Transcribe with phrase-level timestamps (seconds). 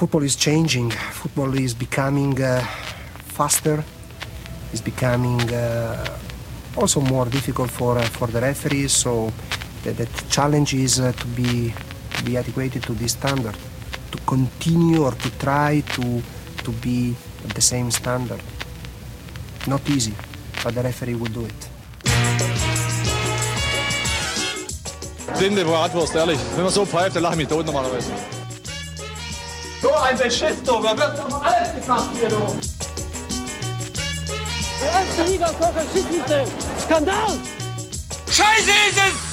[0.00, 0.90] football is changing.
[0.90, 2.64] Football is becoming uh,
[3.36, 3.84] faster.
[4.72, 6.18] It's becoming uh,
[6.74, 8.92] also more difficult for uh, for the referees.
[8.92, 9.30] So
[9.82, 11.74] the, the challenge is uh, to be
[12.16, 13.56] to be adequate to this standard,
[14.12, 16.22] to continue or to try to
[16.64, 17.14] to be
[17.44, 18.40] at the same standard.
[19.66, 20.14] Not easy,
[20.64, 21.60] but the referee will do it.
[25.36, 26.40] Blinde Bratwurst, ehrlich.
[26.54, 28.39] Wenn man so pfeift, dann ich mich tot normalerweise.
[29.82, 30.82] So ein Beschiss, du.
[30.82, 32.58] Da wird doch alles gemacht hier, du.
[34.80, 36.44] Der erste Liga Schiedsrichter.
[36.84, 37.38] Skandal!
[38.30, 39.30] Scheiße ist es!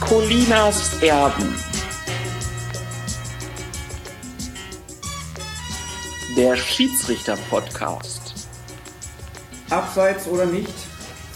[0.00, 1.54] Colinas Erben.
[6.36, 8.34] Der Schiedsrichter-Podcast.
[9.70, 10.91] Abseits oder nicht?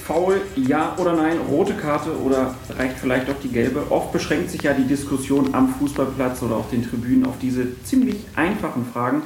[0.06, 1.37] Foul, ja oder nein?
[1.51, 3.91] Rote Karte oder reicht vielleicht auch die gelbe?
[3.91, 8.19] Oft beschränkt sich ja die Diskussion am Fußballplatz oder auf den Tribünen auf diese ziemlich
[8.36, 9.22] einfachen Fragen,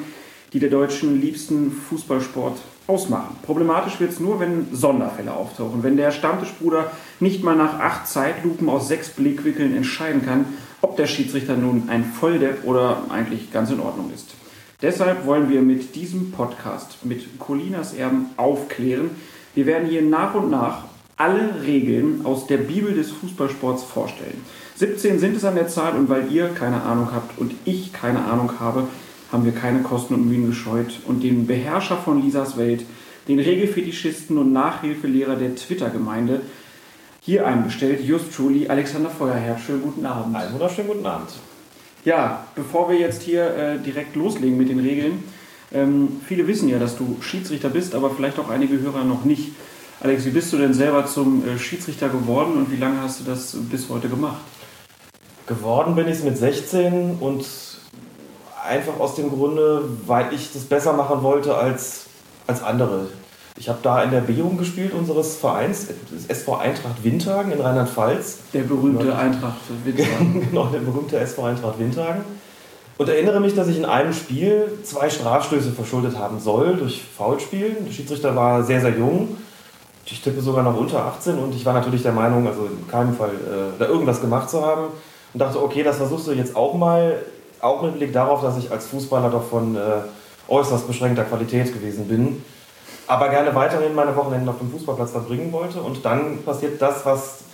[0.55, 3.37] die der deutschen liebsten Fußballsport ausmachen.
[3.43, 6.91] Problematisch wird es nur, wenn Sonderfälle auftauchen, wenn der Stammtischbruder
[7.21, 10.47] nicht mal nach acht Zeitlupen aus sechs Blickwinkeln entscheiden kann,
[10.81, 14.31] ob der Schiedsrichter nun ein Volldepp oder eigentlich ganz in Ordnung ist.
[14.81, 19.11] Deshalb wollen wir mit diesem Podcast mit Colinas Erben aufklären.
[19.55, 20.85] Wir werden hier nach und nach
[21.17, 24.43] alle Regeln aus der Bibel des Fußballsports vorstellen.
[24.77, 28.25] 17 sind es an der Zahl und weil ihr keine Ahnung habt und ich keine
[28.25, 28.85] Ahnung habe,
[29.31, 32.85] haben wir keine Kosten und Mühen gescheut und den Beherrscher von Lisas Welt,
[33.29, 36.41] den Regelfetischisten und Nachhilfelehrer der Twitter-Gemeinde
[37.21, 38.03] hier einbestellt.
[38.03, 39.59] Just truly, Alexander Feuerherr.
[39.59, 40.35] Schönen guten Abend.
[40.35, 41.29] Einen wunderschönen guten Abend.
[42.05, 45.23] Ja, bevor wir jetzt hier äh, direkt loslegen mit den Regeln,
[45.73, 49.53] ähm, viele wissen ja, dass du Schiedsrichter bist, aber vielleicht auch einige Hörer noch nicht.
[50.01, 53.25] Alex, wie bist du denn selber zum äh, Schiedsrichter geworden und wie lange hast du
[53.25, 54.41] das bis heute gemacht?
[55.47, 57.45] Geworden bin ich mit 16 und
[58.67, 62.07] einfach aus dem Grunde, weil ich das besser machen wollte als,
[62.47, 63.09] als andere.
[63.57, 65.89] Ich habe da in der B-Jugend gespielt unseres Vereins,
[66.29, 68.39] SV Eintracht Windhagen in Rheinland-Pfalz.
[68.55, 69.15] Der berühmte.
[69.15, 70.47] Eintracht Windhagen.
[70.51, 72.25] genau, der berühmte SV Eintracht Windhagen.
[73.01, 77.87] Und erinnere mich, dass ich in einem Spiel zwei Strafstöße verschuldet haben soll durch Foulspielen.
[77.87, 79.39] Der Schiedsrichter war sehr, sehr jung.
[80.05, 83.17] Ich tippe sogar noch unter 18 und ich war natürlich der Meinung, also in keinem
[83.17, 84.89] Fall äh, da irgendwas gemacht zu haben.
[85.33, 87.23] Und dachte, okay, das versuchst du jetzt auch mal,
[87.63, 89.81] auch mit Blick darauf, dass ich als Fußballer doch von äh,
[90.49, 92.45] äußerst beschränkter Qualität gewesen bin.
[93.07, 95.81] Aber gerne weiterhin meine Wochenenden auf dem Fußballplatz verbringen wollte.
[95.81, 97.45] Und dann passiert das, was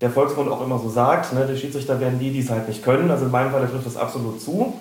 [0.00, 1.32] der Volksmund auch immer so sagt.
[1.32, 1.48] Ne?
[1.50, 3.10] Die Schiedsrichter werden die, die es halt nicht können.
[3.10, 4.78] Also in meinem Fall trifft das absolut zu.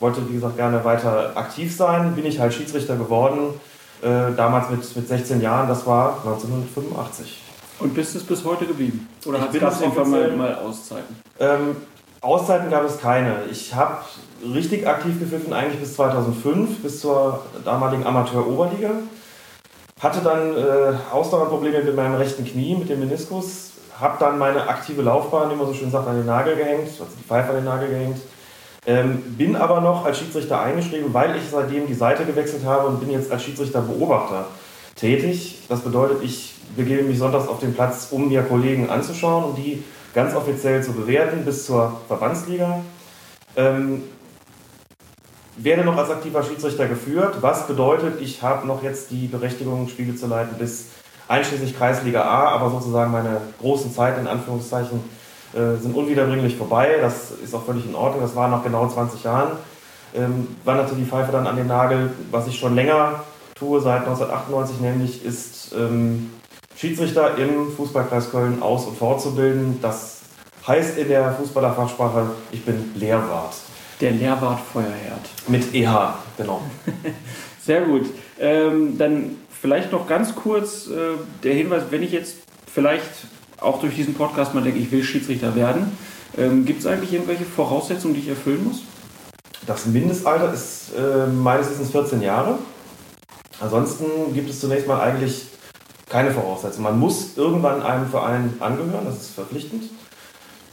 [0.00, 2.14] Wollte, wie gesagt, gerne weiter aktiv sein.
[2.14, 3.54] Bin ich halt Schiedsrichter geworden.
[4.02, 7.42] Äh, damals mit, mit 16 Jahren, das war 1985.
[7.78, 9.08] Und bist es bis heute geblieben?
[9.24, 11.16] Oder Ich hat bin es irgendwann mal, mal Auszeiten?
[11.38, 11.76] Ähm,
[12.20, 13.44] Auszeiten gab es keine.
[13.50, 13.98] Ich habe
[14.54, 18.90] richtig aktiv gepfiffen eigentlich bis 2005, bis zur damaligen Amateur-Oberliga.
[20.00, 23.72] Hatte dann äh, Ausdauerprobleme mit meinem rechten Knie, mit dem Meniskus.
[24.00, 27.06] Habe dann meine aktive Laufbahn, wie man so schön sagt, an den Nagel gehängt, also
[27.18, 28.18] die Pfeife an den Nagel gehängt.
[28.86, 33.00] Ähm, bin aber noch als Schiedsrichter eingeschrieben, weil ich seitdem die Seite gewechselt habe und
[33.00, 34.46] bin jetzt als Schiedsrichterbeobachter
[34.94, 35.62] tätig.
[35.68, 39.82] Das bedeutet, ich begebe mich sonntags auf den Platz, um mir Kollegen anzuschauen und die
[40.14, 42.80] ganz offiziell zu bewerten bis zur Verbandsliga.
[43.56, 44.04] Ähm,
[45.56, 50.14] werde noch als aktiver Schiedsrichter geführt, was bedeutet, ich habe noch jetzt die Berechtigung, Spiele
[50.14, 50.86] zu leiten bis
[51.28, 55.02] einschließlich Kreisliga A, aber sozusagen meine großen Zeiten in Anführungszeichen
[55.52, 56.96] äh, sind unwiederbringlich vorbei.
[57.00, 58.22] Das ist auch völlig in Ordnung.
[58.22, 59.52] Das war nach genau 20 Jahren.
[60.14, 62.10] Ähm, wanderte die Pfeife dann an den Nagel.
[62.30, 66.30] Was ich schon länger tue, seit 1998 nämlich, ist ähm,
[66.76, 69.78] Schiedsrichter im Fußballkreis Köln aus- und fortzubilden.
[69.80, 70.20] Das
[70.66, 73.54] heißt in der Fußballerfachsprache, ich bin Lehrwart.
[74.00, 75.20] Der Lehrwart Feuerherd.
[75.48, 76.60] Mit EH, genau.
[77.64, 78.06] Sehr gut.
[78.38, 82.36] Ähm, dann vielleicht noch ganz kurz äh, der Hinweis, wenn ich jetzt
[82.72, 83.10] vielleicht
[83.58, 85.98] auch durch diesen Podcast mal denke, ich will Schiedsrichter werden,
[86.38, 88.82] ähm, gibt es eigentlich irgendwelche Voraussetzungen, die ich erfüllen muss?
[89.66, 92.60] Das Mindestalter ist äh, meines Wissens 14 Jahre.
[93.58, 94.04] Ansonsten
[94.34, 95.48] gibt es zunächst mal eigentlich
[96.08, 96.84] keine Voraussetzung.
[96.84, 99.82] Man muss irgendwann einem Verein angehören, das ist verpflichtend.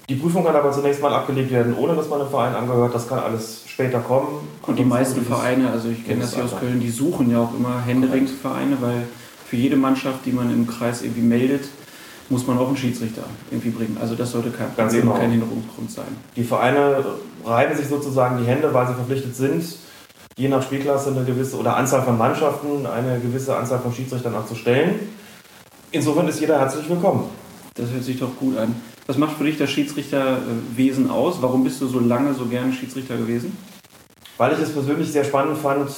[0.09, 2.93] Die Prüfung kann aber zunächst mal abgelegt werden, ohne dass man einem Verein angehört.
[2.93, 4.47] Das kann alles später kommen.
[4.67, 6.51] Und die meisten Vereine, also ich kenne das hier aus.
[6.59, 9.07] Köln, die suchen ja auch immer händeringend Vereine, weil
[9.47, 11.65] für jede Mannschaft, die man im Kreis irgendwie meldet,
[12.29, 13.97] muss man auch einen Schiedsrichter irgendwie bringen.
[14.01, 15.13] Also das sollte kein Ganz genau.
[15.13, 16.17] kein Hinderungsgrund sein.
[16.35, 17.05] Die Vereine
[17.45, 19.63] reiben sich sozusagen die Hände, weil sie verpflichtet sind,
[20.35, 24.47] je nach Spielklasse eine gewisse oder Anzahl von Mannschaften eine gewisse Anzahl von Schiedsrichtern auch
[24.47, 24.99] zu stellen.
[25.91, 27.25] Insofern ist jeder herzlich willkommen.
[27.75, 28.75] Das hört sich doch gut an.
[29.05, 31.41] Was macht für dich das Schiedsrichterwesen aus?
[31.41, 33.57] Warum bist du so lange so gerne Schiedsrichter gewesen?
[34.37, 35.89] Weil ich es persönlich sehr spannend fand,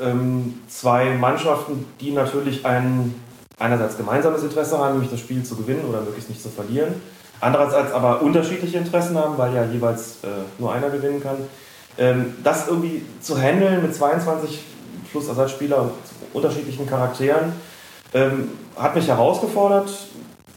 [0.00, 3.14] ähm, zwei Mannschaften, die natürlich ein
[3.58, 6.94] einerseits gemeinsames Interesse haben, nämlich das Spiel zu gewinnen oder möglichst nicht zu verlieren,
[7.40, 10.28] andererseits aber unterschiedliche Interessen haben, weil ja jeweils äh,
[10.58, 11.36] nur einer gewinnen kann.
[11.96, 14.60] Ähm, das irgendwie zu handeln mit 22
[15.12, 15.90] plus Ersatzspieler
[16.32, 17.52] unterschiedlichen Charakteren,
[18.12, 19.88] ähm, hat mich herausgefordert.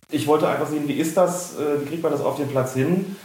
[0.10, 2.74] Ich wollte einfach sehen, wie ist das, äh, wie kriegt man das auf den Platz
[2.74, 3.18] hin.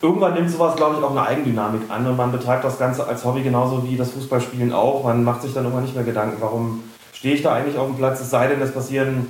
[0.00, 3.22] Irgendwann nimmt sowas, glaube ich, auch eine Eigendynamik an und man betreibt das Ganze als
[3.26, 5.04] Hobby genauso wie das Fußballspielen auch.
[5.04, 7.96] Man macht sich dann irgendwann nicht mehr Gedanken, warum stehe ich da eigentlich auf dem
[7.96, 9.26] Platz, es sei denn, es passieren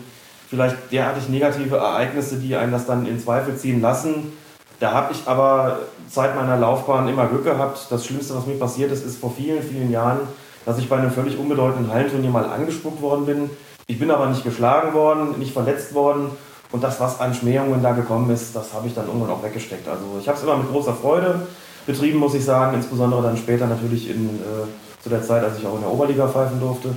[0.49, 4.33] vielleicht derartig negative Ereignisse, die einen das dann in Zweifel ziehen lassen.
[4.79, 7.89] Da habe ich aber seit meiner Laufbahn immer Glück gehabt.
[7.91, 10.21] Das Schlimmste, was mir passiert ist, ist vor vielen, vielen Jahren,
[10.65, 13.51] dass ich bei einem völlig unbedeutenden Hallenturnier mal angespuckt worden bin.
[13.89, 16.31] Ich bin aber nicht geschlagen worden, nicht verletzt worden.
[16.73, 19.87] Und das, was an Schmähungen da gekommen ist, das habe ich dann irgendwann auch weggesteckt.
[19.87, 21.47] Also ich habe es immer mit großer Freude
[21.87, 22.75] betrieben, muss ich sagen.
[22.75, 26.27] Insbesondere dann später natürlich in, äh, zu der Zeit, als ich auch in der Oberliga
[26.29, 26.91] pfeifen durfte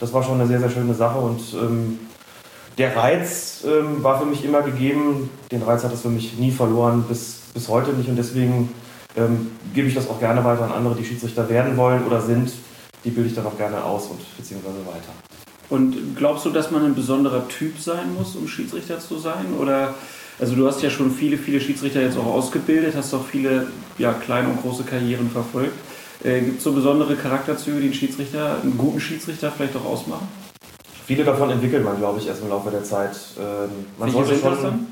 [0.00, 1.98] das war schon eine sehr, sehr schöne Sache und ähm,
[2.76, 5.30] der Reiz ähm, war für mich immer gegeben.
[5.50, 8.72] Den Reiz hat es für mich nie verloren, bis, bis heute nicht und deswegen
[9.16, 12.52] ähm, gebe ich das auch gerne weiter an andere, die Schiedsrichter werden wollen oder sind.
[13.04, 15.27] Die bilde ich dann auch gerne aus und beziehungsweise weiter.
[15.70, 19.52] Und glaubst du, dass man ein besonderer Typ sein muss, um Schiedsrichter zu sein?
[19.58, 19.94] Oder
[20.40, 23.66] also du hast ja schon viele, viele Schiedsrichter jetzt auch ausgebildet, hast auch viele
[23.98, 25.76] ja, kleine und große Karrieren verfolgt.
[26.24, 30.28] Äh, Gibt es so besondere Charakterzüge, die einen Schiedsrichter, einen guten Schiedsrichter vielleicht auch ausmachen?
[31.06, 33.16] Viele davon entwickelt man, glaube ich, erst im Laufe der Zeit.
[33.38, 34.86] Ähm, man, sollte schon,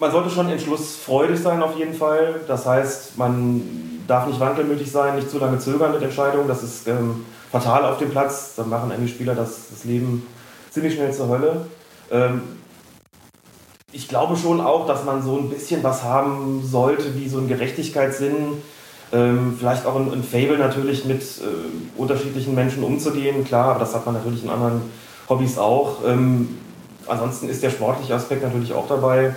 [0.00, 2.40] man sollte schon entschlussfreudig sein auf jeden Fall.
[2.46, 3.62] Das heißt, man
[4.06, 6.48] darf nicht wankelmütig sein, nicht zu lange zögern mit Entscheidungen.
[6.48, 8.54] Das ist ähm, fatal auf dem Platz.
[8.56, 10.26] Dann machen einige Spieler das, das Leben
[10.70, 11.66] ziemlich schnell zur Hölle.
[12.10, 12.42] Ähm,
[13.92, 17.46] ich glaube schon auch, dass man so ein bisschen was haben sollte, wie so ein
[17.46, 18.62] Gerechtigkeitssinn
[19.12, 23.94] ähm, vielleicht auch ein, ein Fable natürlich mit äh, unterschiedlichen Menschen umzugehen, klar, aber das
[23.94, 24.80] hat man natürlich in anderen
[25.28, 25.98] Hobbys auch.
[26.06, 26.56] Ähm,
[27.06, 29.36] ansonsten ist der sportliche Aspekt natürlich auch dabei.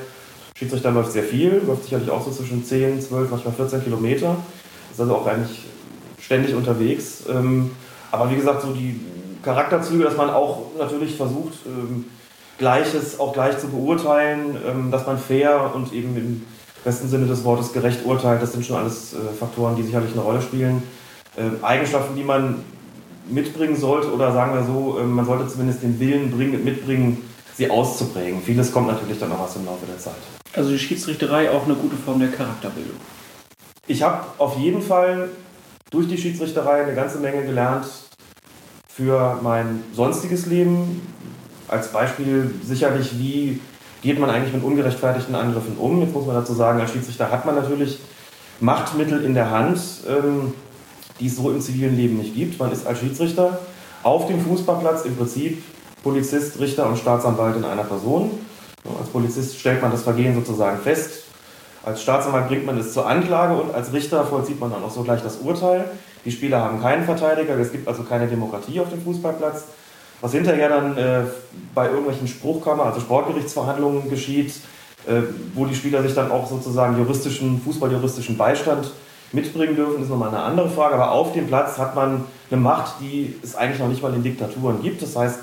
[0.57, 4.37] Schiedsrichter läuft sehr viel, läuft sicherlich auch so zwischen 10, 12, manchmal 14 Kilometer.
[4.89, 5.65] Ist also auch eigentlich
[6.21, 7.23] ständig unterwegs.
[7.29, 7.71] Ähm,
[8.15, 8.99] aber wie gesagt, so die
[9.43, 12.05] Charakterzüge, dass man auch natürlich versucht, ähm,
[12.57, 16.45] Gleiches auch gleich zu beurteilen, ähm, dass man fair und eben im
[16.83, 18.41] besten Sinne des Wortes gerecht urteilt.
[18.41, 20.81] Das sind schon alles äh, Faktoren, die sicherlich eine Rolle spielen.
[21.37, 22.63] Ähm, Eigenschaften, die man
[23.27, 27.69] mitbringen sollte, oder sagen wir so, ähm, man sollte zumindest den Willen bringen, mitbringen, sie
[27.69, 28.41] auszuprägen.
[28.41, 30.13] Vieles kommt natürlich dann auch aus im Laufe der Zeit.
[30.53, 32.95] Also die Schiedsrichterei auch eine gute Form der Charakterbildung.
[33.87, 35.29] Ich habe auf jeden Fall
[35.91, 37.85] durch die Schiedsrichterei eine ganze Menge gelernt
[38.95, 41.01] für mein sonstiges Leben.
[41.67, 43.59] Als Beispiel sicherlich, wie
[44.01, 45.99] geht man eigentlich mit ungerechtfertigten Angriffen um?
[46.01, 47.99] Jetzt muss man dazu sagen, als Schiedsrichter hat man natürlich
[48.61, 50.53] Machtmittel in der Hand, ähm,
[51.19, 52.57] die es so im zivilen Leben nicht gibt.
[52.57, 53.59] Man ist als Schiedsrichter
[54.03, 55.61] auf dem Fußballplatz im Prinzip
[56.01, 58.31] Polizist, Richter und Staatsanwalt in einer Person.
[58.97, 61.24] Als Polizist stellt man das Vergehen sozusagen fest.
[61.85, 65.21] Als Staatsanwalt bringt man es zur Anklage und als Richter vollzieht man dann auch sogleich
[65.21, 65.85] das Urteil.
[66.25, 69.65] Die Spieler haben keinen Verteidiger, es gibt also keine Demokratie auf dem Fußballplatz.
[70.19, 71.21] Was hinterher dann äh,
[71.75, 74.53] bei irgendwelchen Spruchkammer, also Sportgerichtsverhandlungen geschieht,
[75.05, 75.21] äh,
[75.53, 78.91] wo die Spieler sich dann auch sozusagen juristischen, fußballjuristischen Beistand
[79.31, 80.95] mitbringen dürfen, ist nochmal eine andere Frage.
[80.95, 84.23] Aber auf dem Platz hat man eine Macht, die es eigentlich noch nicht mal in
[84.23, 85.03] Diktaturen gibt.
[85.03, 85.39] Das heißt,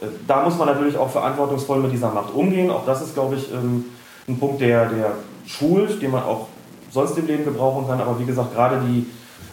[0.00, 2.70] äh, da muss man natürlich auch verantwortungsvoll mit dieser Macht umgehen.
[2.70, 3.86] Auch das ist, glaube ich, ähm,
[4.28, 5.12] ein Punkt, der, der
[5.50, 6.48] schult, den man auch
[6.90, 8.00] sonst im Leben gebrauchen kann.
[8.00, 9.06] Aber wie gesagt, gerade die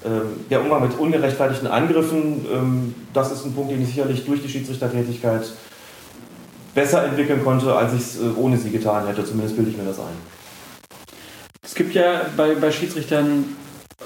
[0.05, 4.41] ähm, der Umgang mit ungerechtfertigten Angriffen, ähm, das ist ein Punkt, den ich sicherlich durch
[4.41, 5.51] die Schiedsrichtertätigkeit
[6.75, 9.25] besser entwickeln konnte, als ich es äh, ohne sie getan hätte.
[9.25, 10.05] Zumindest bilde ich mir das ein.
[11.63, 13.45] Es gibt ja bei, bei Schiedsrichtern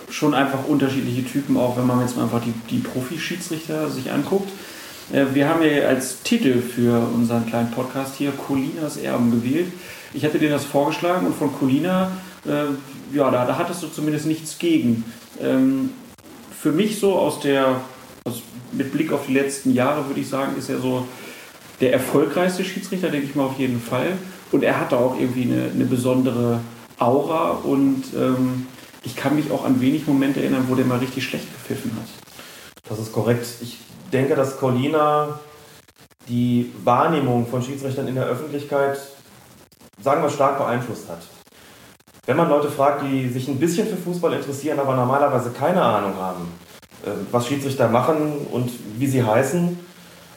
[0.10, 4.50] schon einfach unterschiedliche Typen, auch wenn man jetzt mal einfach die, die Profi-Schiedsrichter sich anguckt.
[5.12, 9.72] Äh, wir haben ja als Titel für unseren kleinen Podcast hier Colinas Erben gewählt.
[10.14, 12.12] Ich hätte dir das vorgeschlagen und von Colina,
[12.46, 15.06] äh, ja, da, da hattest du zumindest nichts gegen.
[15.42, 15.92] Ähm,
[16.52, 17.82] für mich so aus der,
[18.26, 18.42] also
[18.72, 21.08] mit Blick auf die letzten Jahre würde ich sagen, ist er so
[21.80, 24.18] der erfolgreichste Schiedsrichter, denke ich mal auf jeden Fall.
[24.52, 26.60] Und er hatte auch irgendwie eine, eine besondere
[27.00, 28.68] Aura und ähm,
[29.04, 32.08] ich kann mich auch an wenig Momente erinnern, wo der mal richtig schlecht gepfiffen hat.
[32.88, 33.48] Das ist korrekt.
[33.62, 33.80] Ich
[34.12, 35.40] denke, dass Colina
[36.28, 39.00] die Wahrnehmung von Schiedsrichtern in der Öffentlichkeit,
[40.02, 41.20] sagen wir, stark beeinflusst hat.
[42.26, 46.16] Wenn man Leute fragt, die sich ein bisschen für Fußball interessieren, aber normalerweise keine Ahnung
[46.18, 46.52] haben,
[47.04, 49.80] äh, was Schiedsrichter machen und wie sie heißen,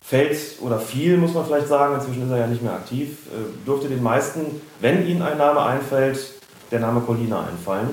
[0.02, 3.66] fällt oder viel, muss man vielleicht sagen, inzwischen ist er ja nicht mehr aktiv, äh,
[3.66, 6.18] dürfte den meisten, wenn ihnen ein Name einfällt,
[6.71, 7.90] der Name Colina einfallen.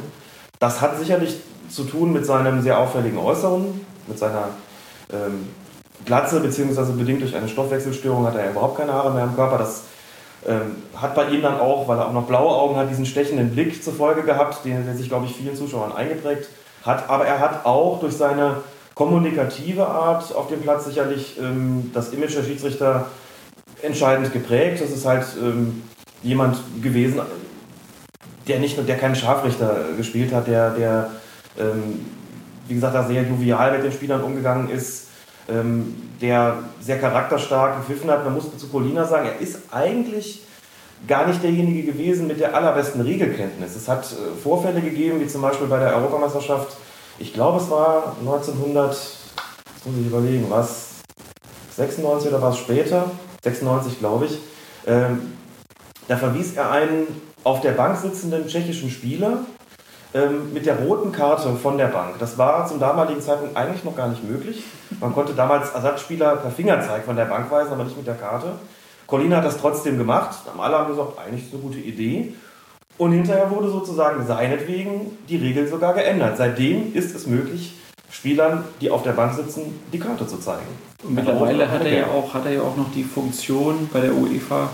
[0.60, 4.50] Das hat sicherlich zu tun mit seinem sehr auffälligen Äußeren, mit seiner
[5.12, 5.48] ähm,
[6.06, 9.58] Glatze, beziehungsweise bedingt durch eine Stoffwechselstörung hat er ja überhaupt keine Haare mehr im Körper.
[9.58, 9.84] Das
[10.95, 13.83] hat bei ihm dann auch, weil er auch noch blaue Augen hat, diesen stechenden Blick
[13.83, 16.50] zur Folge gehabt, den, der sich, glaube ich, vielen Zuschauern eingeprägt
[16.83, 17.10] hat.
[17.10, 18.57] Aber er hat auch durch seine
[18.95, 23.05] kommunikative Art auf dem Platz sicherlich ähm, das Image der Schiedsrichter
[23.81, 24.81] entscheidend geprägt.
[24.81, 25.83] Das ist halt ähm,
[26.24, 27.21] jemand gewesen,
[28.48, 31.12] der nicht der keinen Scharfrichter gespielt hat, der, der
[31.60, 32.05] ähm,
[32.67, 35.07] wie gesagt, da sehr jovial mit den Spielern umgegangen ist,
[35.51, 38.24] ähm, der sehr charakterstark gepfiffen hat.
[38.24, 40.43] Man muss zu Colina sagen, er ist eigentlich
[41.08, 43.75] gar nicht derjenige gewesen mit der allerbesten Regelkenntnis.
[43.75, 46.77] Es hat äh, Vorfälle gegeben, wie zum Beispiel bei der Europameisterschaft,
[47.20, 50.89] ich glaube es war 1900, jetzt muss ich überlegen, was
[51.75, 53.10] 96 oder was später,
[53.43, 54.38] 96 glaube ich,
[54.86, 55.34] ähm,
[56.08, 57.08] da verwies er einen
[57.43, 59.46] auf der Bank sitzenden tschechischen Spieler
[60.13, 62.20] ähm, mit der roten Karte von der Bank.
[62.20, 64.63] Das war zum damaligen Zeitpunkt eigentlich noch gar nicht möglich.
[65.00, 68.48] Man konnte damals Ersatzspieler per Fingerzeig von der Bank weisen, aber nicht mit der Karte.
[69.08, 70.36] Colina hat das trotzdem gemacht.
[70.58, 72.34] Alle haben gesagt, eigentlich ist eine gute Idee.
[72.98, 76.38] Und hinterher wurde sozusagen seinetwegen die Regel sogar geändert.
[76.38, 77.74] Seitdem ist es möglich,
[78.12, 80.68] Spielern, die auf der Bank sitzen, die Karte zu zeigen.
[81.03, 84.13] Und mittlerweile hat er, ja auch, hat er ja auch noch die Funktion bei der
[84.13, 84.70] UEFA,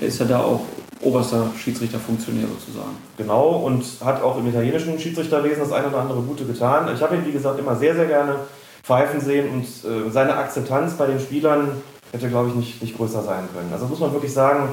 [0.00, 0.60] er ist ja da auch
[1.02, 2.96] oberster Schiedsrichterfunktionär sozusagen.
[3.16, 6.88] Genau, und hat auch im italienischen Schiedsrichterwesen das eine oder andere Gute getan.
[6.94, 8.36] Ich habe ihn, wie gesagt, immer sehr, sehr gerne
[8.82, 11.82] pfeifen sehen und äh, seine Akzeptanz bei den Spielern
[12.12, 13.70] hätte, glaube ich, nicht, nicht größer sein können.
[13.72, 14.68] Also muss man wirklich sagen,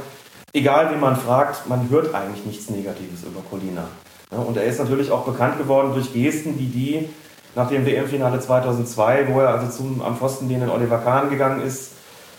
[0.54, 3.86] egal wie man fragt, man hört eigentlich nichts Negatives über Colina.
[4.32, 7.10] Ja, und er ist natürlich auch bekannt geworden durch Gesten wie die
[7.56, 11.94] nach dem WM-Finale 2002, wo er also zum am Pfosten den Oliver Kahn gegangen ist,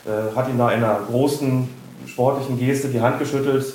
[0.06, 1.68] äh, hat ihm da in einer großen
[2.06, 3.74] sportlichen Geste die Hand geschüttelt,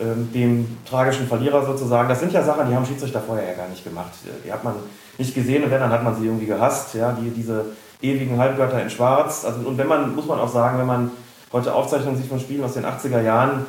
[0.00, 2.08] dem tragischen Verlierer sozusagen.
[2.08, 4.12] Das sind ja Sachen, die haben Schiedsrichter vorher ja gar nicht gemacht.
[4.44, 4.74] Die hat man
[5.18, 6.94] nicht gesehen und wenn, dann hat man sie irgendwie gehasst.
[6.94, 7.66] Ja, die, diese
[8.02, 9.44] ewigen Halbgötter in Schwarz.
[9.44, 11.10] Also, und wenn man, muss man auch sagen, wenn man
[11.52, 13.66] heute Aufzeichnungen sieht von Spielen aus den 80er Jahren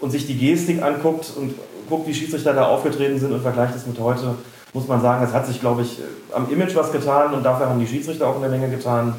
[0.00, 1.54] und sich die Gestik anguckt und
[1.88, 4.36] guckt, wie Schiedsrichter da aufgetreten sind und vergleicht es mit heute,
[4.72, 6.00] muss man sagen, es hat sich, glaube ich,
[6.32, 9.14] am Image was getan und dafür haben die Schiedsrichter auch eine Menge getan.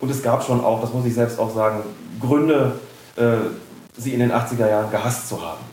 [0.00, 1.82] Und es gab schon auch, das muss ich selbst auch sagen,
[2.20, 2.72] Gründe,
[3.16, 3.36] äh,
[3.96, 5.67] sie in den 80er Jahren gehasst zu haben.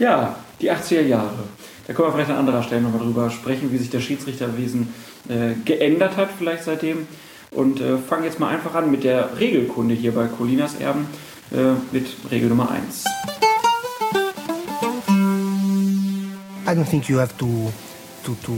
[0.00, 1.44] Ja, die 80er Jahre.
[1.86, 4.94] Da können wir vielleicht an anderer Stelle nochmal drüber sprechen, wie sich das Schiedsrichterwesen
[5.28, 7.06] äh, geändert hat, vielleicht seitdem.
[7.50, 11.06] Und äh, fangen jetzt mal einfach an mit der Regelkunde hier bei Colinas Erben
[11.52, 13.04] äh, mit Regel Nummer 1.
[16.66, 17.70] I don't think you have to
[18.24, 18.52] to to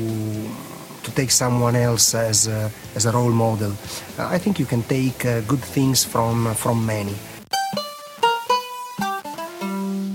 [1.03, 3.73] to take someone else as a, as a role model.
[4.17, 7.15] I think you can take uh, good things from from many.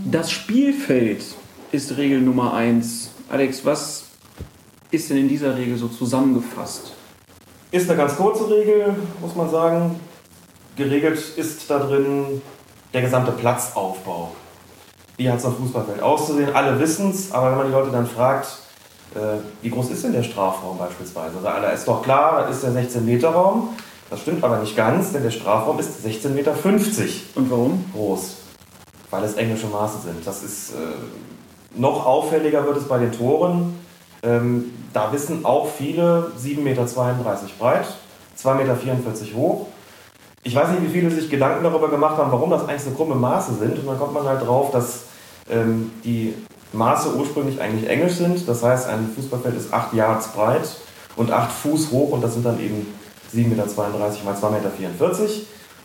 [0.09, 1.21] Das Spielfeld
[1.73, 3.09] ist Regel Nummer 1.
[3.27, 4.05] Alex, was
[4.89, 6.93] ist denn in dieser Regel so zusammengefasst?
[7.71, 9.99] Ist eine ganz kurze Regel, muss man sagen.
[10.77, 12.41] Geregelt ist da drin
[12.93, 14.31] der gesamte Platzaufbau.
[15.17, 16.55] Wie hat es auf Fußballfeld auszusehen?
[16.55, 18.47] Alle wissen es, aber wenn man die Leute dann fragt,
[19.13, 21.35] äh, wie groß ist denn der Strafraum beispielsweise?
[21.35, 23.75] Also, da ist doch klar, das ist der 16-Meter-Raum.
[24.09, 26.53] Das stimmt aber nicht ganz, denn der Strafraum ist 16,50 Meter.
[27.35, 27.85] Und warum?
[27.93, 28.46] Groß
[29.09, 30.25] weil es englische Maße sind.
[30.25, 33.79] Das ist äh, noch auffälliger wird es bei den Toren.
[34.23, 36.85] Ähm, da wissen auch viele 7,32 Meter
[37.59, 37.85] breit,
[38.37, 38.77] 2,44 Meter
[39.35, 39.67] hoch.
[40.43, 43.15] Ich weiß nicht, wie viele sich Gedanken darüber gemacht haben, warum das eigentlich so krumme
[43.15, 43.79] Maße sind.
[43.79, 45.01] Und dann kommt man halt drauf, dass
[45.49, 46.33] ähm, die
[46.73, 48.47] Maße ursprünglich eigentlich englisch sind.
[48.47, 50.69] Das heißt, ein Fußballfeld ist 8 Yards breit
[51.15, 52.93] und 8 Fuß hoch und das sind dann eben
[53.33, 53.65] 7,32 Meter
[54.23, 55.31] mal 2,44 Meter.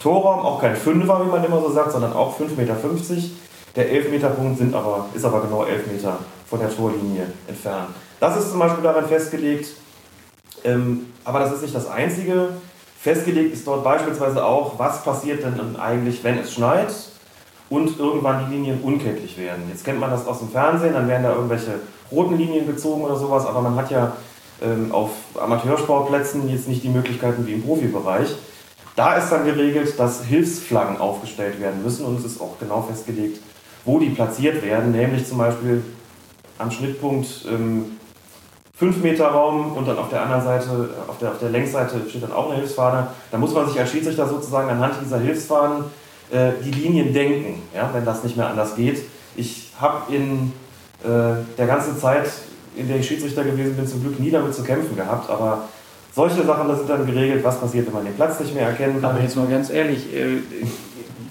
[0.03, 2.77] Torraum, auch kein Fünfer, wie man immer so sagt, sondern auch 5,50 Meter.
[3.77, 6.19] Der Elfmeterpunkt sind aber, ist aber genau 11 Meter
[6.49, 7.89] von der Torlinie entfernt.
[8.21, 9.69] Das ist zum Beispiel daran festgelegt,
[10.65, 12.49] ähm, aber das ist nicht das Einzige.
[13.01, 16.93] Festgelegt ist dort beispielsweise auch, was passiert denn eigentlich, wenn es schneit
[17.71, 19.65] und irgendwann die Linien unkenntlich werden.
[19.71, 21.81] Jetzt kennt man das aus dem Fernsehen, dann werden da irgendwelche
[22.13, 24.13] roten Linien gezogen oder sowas, aber man hat ja
[24.63, 28.29] ähm, auf Amateursportplätzen jetzt nicht die Möglichkeiten wie im Profibereich.
[28.95, 33.41] Da ist dann geregelt, dass Hilfsflaggen aufgestellt werden müssen und es ist auch genau festgelegt,
[33.85, 35.83] wo die platziert werden, nämlich zum Beispiel
[36.59, 37.97] am Schnittpunkt ähm,
[38.77, 42.23] 5 Meter Raum und dann auf der anderen Seite, auf der, auf der Längsseite steht
[42.23, 43.09] dann auch eine Hilfsfahne.
[43.31, 45.85] Da muss man sich als Schiedsrichter sozusagen anhand dieser Hilfsfahnen
[46.31, 49.03] äh, die Linien denken, ja, wenn das nicht mehr anders geht.
[49.37, 50.53] Ich habe in
[51.05, 52.31] äh, der ganzen Zeit,
[52.75, 55.69] in der ich Schiedsrichter gewesen bin, zum Glück nie damit zu kämpfen gehabt, aber
[56.15, 59.01] Solche Sachen, das sind dann geregelt, was passiert, wenn man den Platz nicht mehr erkennen
[59.01, 59.13] kann.
[59.13, 60.43] Aber jetzt mal ganz ehrlich, äh,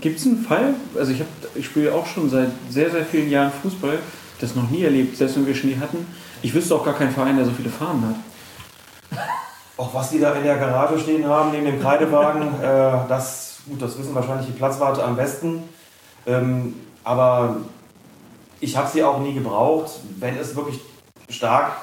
[0.01, 0.73] gibt es einen Fall?
[0.97, 4.00] Also ich, hab, ich spiele auch schon seit sehr, sehr vielen Jahren Fußball,
[4.39, 6.07] das noch nie erlebt, selbst wenn wir Schnee hatten.
[6.41, 9.19] Ich wüsste auch gar keinen Verein, der so viele Farben hat.
[9.77, 13.79] Auch was die da in der Garage stehen haben, neben dem Kreidewagen, äh, das, gut,
[13.79, 15.63] das wissen wahrscheinlich die Platzwarte am besten.
[16.25, 16.73] Ähm,
[17.03, 17.57] aber
[18.59, 19.91] ich habe sie auch nie gebraucht.
[20.17, 20.79] Wenn es wirklich
[21.29, 21.73] stark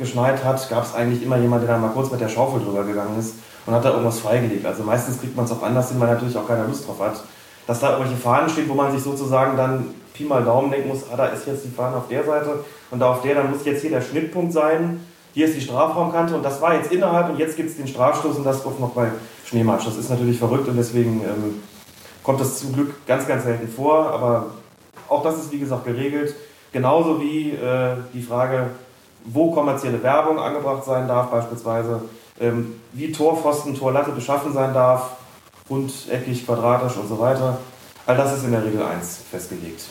[0.00, 2.82] geschneit hat, gab es eigentlich immer jemanden, der da mal kurz mit der Schaufel drüber
[2.82, 3.34] gegangen ist
[3.66, 4.66] und hat da irgendwas freigelegt.
[4.66, 7.22] Also meistens kriegt man es auch anders hin, weil natürlich auch keiner Lust drauf hat.
[7.66, 11.04] Dass da irgendwelche Fahnen stehen, wo man sich sozusagen dann Pi mal Daumen denken muss,
[11.12, 13.64] ah, da ist jetzt die Fahne auf der Seite und da auf der, dann muss
[13.64, 15.00] jetzt hier der Schnittpunkt sein.
[15.32, 18.36] Hier ist die Strafraumkante und das war jetzt innerhalb und jetzt gibt es den Strafstoß
[18.36, 19.12] und das oft noch bei
[19.44, 19.86] Schneematsch.
[19.86, 21.62] Das ist natürlich verrückt und deswegen ähm,
[22.24, 24.10] kommt das zum Glück ganz, ganz selten vor.
[24.10, 24.46] Aber
[25.08, 26.34] auch das ist wie gesagt geregelt.
[26.72, 28.70] Genauso wie äh, die Frage,
[29.24, 32.02] wo kommerzielle Werbung angebracht sein darf, beispielsweise,
[32.40, 35.16] ähm, wie Torpfosten, Torlatte beschaffen sein darf,
[35.68, 37.58] rundeckig, quadratisch und so weiter.
[38.06, 39.84] All das ist in der Regel 1 festgelegt.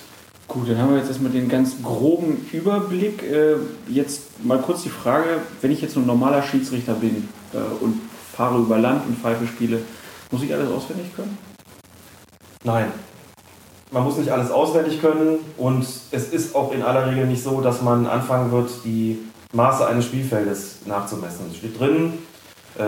[0.48, 3.22] Gut, dann haben wir jetzt erstmal den ganz groben Überblick.
[3.24, 3.56] Äh,
[3.88, 8.02] jetzt mal kurz die Frage, wenn ich jetzt ein normaler Schiedsrichter bin äh, und
[8.36, 9.82] fahre über Land und Pfeife spiele,
[10.32, 11.38] muss ich alles auswendig können?
[12.64, 12.92] Nein.
[13.92, 15.82] Man muss nicht alles auswendig können und
[16.12, 19.18] es ist auch in aller Regel nicht so, dass man anfangen wird, die
[19.52, 21.48] Maße eines Spielfeldes nachzumessen.
[21.50, 22.14] Es steht drin,
[22.78, 22.84] äh,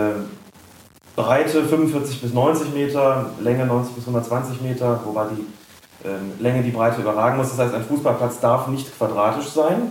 [1.16, 6.70] Breite 45 bis 90 Meter, Länge 90 bis 120 Meter, wobei die ähm, Länge die
[6.70, 7.50] Breite überragen muss.
[7.50, 9.90] Das heißt, ein Fußballplatz darf nicht quadratisch sein,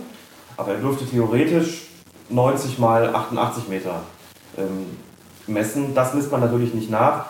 [0.56, 1.88] aber er dürfte theoretisch
[2.30, 4.02] 90 mal 88 Meter
[4.56, 4.96] ähm,
[5.46, 5.94] messen.
[5.94, 7.26] Das misst man natürlich nicht nach.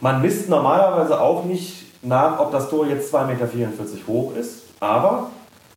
[0.00, 3.48] Man misst normalerweise auch nicht nach, ob das Tor jetzt 2,44 Meter
[4.06, 5.30] hoch ist, aber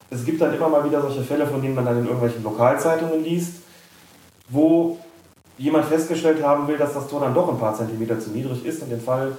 [0.09, 3.23] es gibt dann immer mal wieder solche Fälle, von denen man dann in irgendwelchen Lokalzeitungen
[3.23, 3.55] liest,
[4.49, 4.99] wo
[5.57, 8.81] jemand festgestellt haben will, dass das Tor dann doch ein paar Zentimeter zu niedrig ist.
[8.83, 9.33] In dem Fall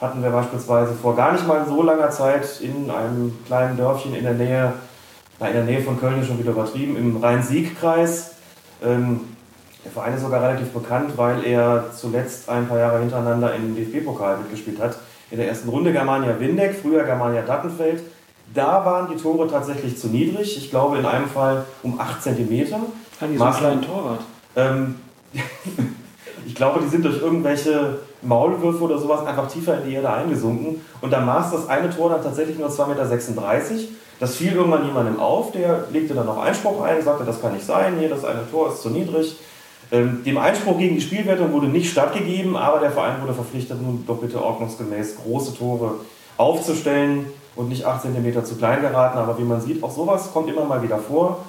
[0.00, 4.24] hatten wir beispielsweise vor gar nicht mal so langer Zeit in einem kleinen Dörfchen in
[4.24, 4.72] der Nähe,
[5.40, 8.32] in der Nähe von Köln schon wieder übertrieben, im Rhein-Sieg-Kreis.
[8.82, 9.20] Ähm,
[9.84, 14.38] der Verein ist sogar relativ bekannt, weil er zuletzt ein paar Jahre hintereinander im DFB-Pokal
[14.38, 14.96] mitgespielt hat.
[15.34, 18.04] In der ersten Runde Germania Windeck, früher Germania Dattenfeld.
[18.54, 20.56] Da waren die Tore tatsächlich zu niedrig.
[20.56, 22.72] Ich glaube in einem Fall um 8 cm.
[23.20, 24.20] Haben die so einen kleinen Torwart?
[24.54, 24.94] Ähm,
[26.46, 30.82] ich glaube, die sind durch irgendwelche Maulwürfe oder sowas einfach tiefer in die Erde eingesunken.
[31.00, 33.88] Und da maß das eine Tor dann tatsächlich nur 2,36 Meter.
[34.20, 37.66] Das fiel irgendwann jemandem auf, der legte dann noch Einspruch ein, sagte, das kann nicht
[37.66, 39.36] sein, hier das eine Tor ist zu niedrig.
[39.94, 44.02] Ähm, dem Einspruch gegen die Spielwertung wurde nicht stattgegeben, aber der Verein wurde verpflichtet, nun
[44.04, 45.94] doch bitte ordnungsgemäß große Tore
[46.36, 49.18] aufzustellen und nicht 8 cm zu klein geraten.
[49.18, 51.44] Aber wie man sieht, auch sowas kommt immer mal wieder vor.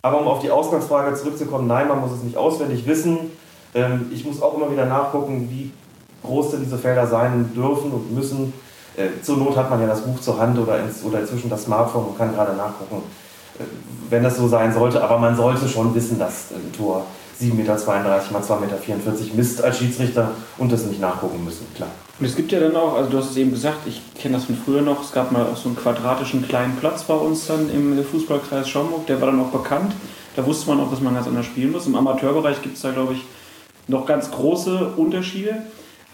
[0.00, 3.30] Aber um auf die Ausgangsfrage zurückzukommen, nein, man muss es nicht auswendig wissen.
[3.74, 5.70] Ähm, ich muss auch immer wieder nachgucken, wie
[6.26, 8.54] groß denn diese Felder sein dürfen und müssen.
[8.96, 12.06] Äh, zur Not hat man ja das Buch zur Hand oder, oder inzwischen das Smartphone
[12.06, 13.02] und kann gerade nachgucken,
[13.58, 13.64] äh,
[14.08, 15.04] wenn das so sein sollte.
[15.04, 17.04] Aber man sollte schon wissen, dass ein Tor
[17.42, 17.74] 7,32 Meter
[18.32, 21.90] mal 2,44 Meter misst als Schiedsrichter und das nicht nachgucken müssen, klar.
[22.18, 24.44] Und es gibt ja dann auch, also du hast es eben gesagt, ich kenne das
[24.44, 27.70] von früher noch, es gab mal auch so einen quadratischen kleinen Platz bei uns dann
[27.70, 29.92] im Fußballkreis Schaumburg, der war dann auch bekannt.
[30.36, 31.86] Da wusste man auch, dass man ganz anders spielen muss.
[31.86, 33.24] Im Amateurbereich gibt es da, glaube ich,
[33.86, 35.62] noch ganz große Unterschiede.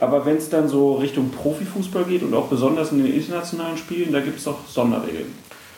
[0.00, 4.12] Aber wenn es dann so Richtung Profifußball geht und auch besonders in den internationalen Spielen,
[4.12, 5.32] da gibt es auch Sonderregeln.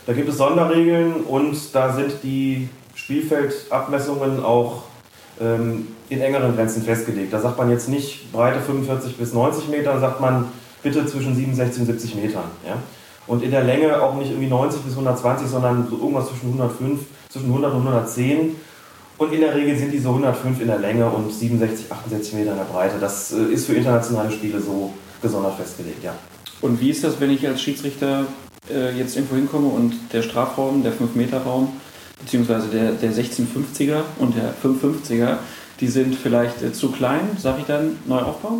[0.07, 4.85] Da gibt es Sonderregeln und da sind die Spielfeldabmessungen auch
[5.41, 7.33] in engeren Grenzen festgelegt.
[7.33, 10.47] Da sagt man jetzt nicht Breite 45 bis 90 Meter, sagt man
[10.83, 12.45] bitte zwischen 67 und 70 Metern.
[12.67, 12.77] Ja?
[13.27, 17.01] Und in der Länge auch nicht irgendwie 90 bis 120, sondern so irgendwas zwischen 105,
[17.29, 18.57] zwischen 100 und 110.
[19.19, 22.53] Und in der Regel sind die so 105 in der Länge und 67, 68 Meter
[22.53, 22.99] in der Breite.
[22.99, 26.15] Das äh, ist für internationale Spiele so gesondert festgelegt, ja.
[26.61, 28.27] Und wie ist das, wenn ich als Schiedsrichter
[28.71, 31.69] äh, jetzt irgendwo hinkomme und der Strafraum, der 5-Meter-Raum,
[32.21, 35.39] beziehungsweise der, der 1650er und der 550er,
[35.81, 38.59] die sind vielleicht äh, zu klein, sage ich dann Neuaufbau?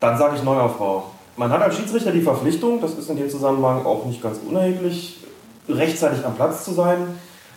[0.00, 1.10] Dann sage ich Neuaufbau.
[1.36, 5.18] Man hat als Schiedsrichter die Verpflichtung, das ist in dem Zusammenhang auch nicht ganz unerheblich,
[5.68, 6.98] rechtzeitig am Platz zu sein.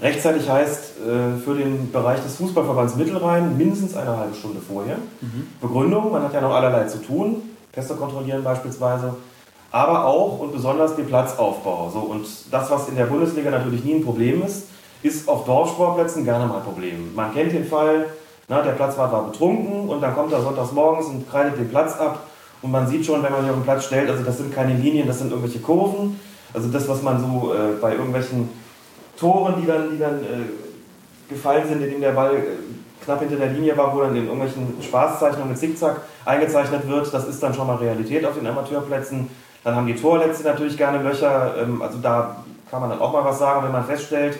[0.01, 4.97] Rechtzeitig heißt äh, für den Bereich des Fußballverbands Mittelrhein mindestens eine halbe Stunde vorher.
[5.21, 5.47] Mhm.
[5.61, 9.15] Begründung, man hat ja noch allerlei zu tun, Pässe kontrollieren beispielsweise,
[9.71, 11.89] aber auch und besonders den Platzaufbau.
[11.93, 14.67] So, und das, was in der Bundesliga natürlich nie ein Problem ist,
[15.01, 17.13] ist auf Dorfsportplätzen gerne mal ein Problem.
[17.15, 18.07] Man kennt den Fall,
[18.47, 21.97] na, der Platzwart war betrunken und dann kommt er sonntags morgens und kreidet den Platz
[21.97, 22.25] ab
[22.61, 24.73] und man sieht schon, wenn man sich auf den Platz stellt, also das sind keine
[24.73, 26.19] Linien, das sind irgendwelche Kurven.
[26.53, 28.49] Also das, was man so äh, bei irgendwelchen
[29.17, 32.39] Toren, die dann, die dann äh, gefallen sind, in denen der Ball äh,
[33.05, 37.13] knapp hinter der Linie war, wo dann in irgendwelchen Spaßzeichnungen mit Zickzack eingezeichnet wird.
[37.13, 39.29] Das ist dann schon mal Realität auf den Amateurplätzen.
[39.63, 41.55] Dann haben die Torletzte natürlich gerne Löcher.
[41.61, 44.39] Ähm, also da kann man dann auch mal was sagen, wenn man feststellt,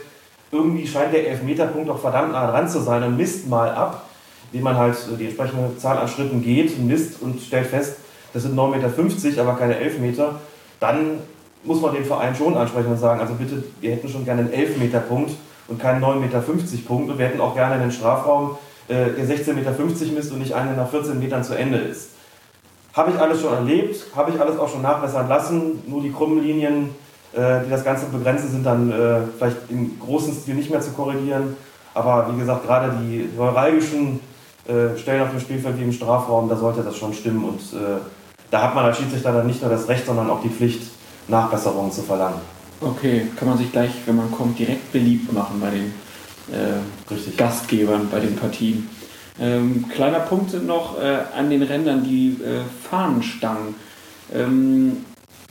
[0.52, 4.06] irgendwie scheint der Elfmeterpunkt doch verdammt nah dran zu sein und misst mal ab,
[4.52, 7.98] wie man halt die entsprechende Zahl an Schritten geht, misst und stellt fest,
[8.34, 10.40] das sind 9,50 Meter, aber keine 11 Meter.
[10.80, 11.20] Dann
[11.64, 14.52] muss man den Verein schon ansprechen und sagen, also bitte, wir hätten schon gerne einen
[14.52, 15.32] 11-Meter-Punkt
[15.68, 16.42] und keinen 9,50 Meter
[16.88, 18.58] Punkt und wir hätten auch gerne einen Strafraum,
[18.88, 19.72] äh, der 16,50 Meter
[20.14, 22.12] misst und nicht einen nach 14 Metern zu Ende ist.
[22.94, 26.42] Habe ich alles schon erlebt, habe ich alles auch schon nachbessern lassen, nur die krummen
[26.42, 30.82] Linien, äh, die das Ganze begrenzen, sind dann äh, vielleicht im großen Stil nicht mehr
[30.82, 31.56] zu korrigieren.
[31.94, 34.20] Aber wie gesagt, gerade die neuralgischen
[34.68, 38.00] äh, Stellen auf dem Spielfeld wie im Strafraum, da sollte das schon stimmen und äh,
[38.52, 40.82] da hat man als Schiedsrichter dann nicht nur das Recht, sondern auch die Pflicht,
[41.28, 42.42] Nachbesserungen zu verlangen.
[42.82, 45.94] Okay, kann man sich gleich, wenn man kommt, direkt beliebt machen bei den
[46.52, 48.90] äh, Gastgebern, bei den Partien.
[49.40, 53.76] Ähm, kleiner Punkt sind noch äh, an den Rändern die äh, Fahnenstangen.
[54.34, 55.06] Ähm,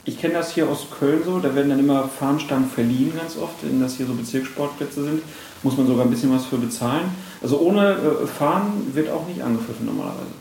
[0.09, 3.57] ich kenne das hier aus Köln so, da werden dann immer Fahnenstangen verliehen ganz oft,
[3.63, 5.23] wenn das hier so Bezirkssportplätze sind.
[5.63, 7.15] Muss man sogar ein bisschen was für bezahlen.
[7.43, 10.33] Also ohne äh, Fahnen wird auch nicht angepfiffen normalerweise.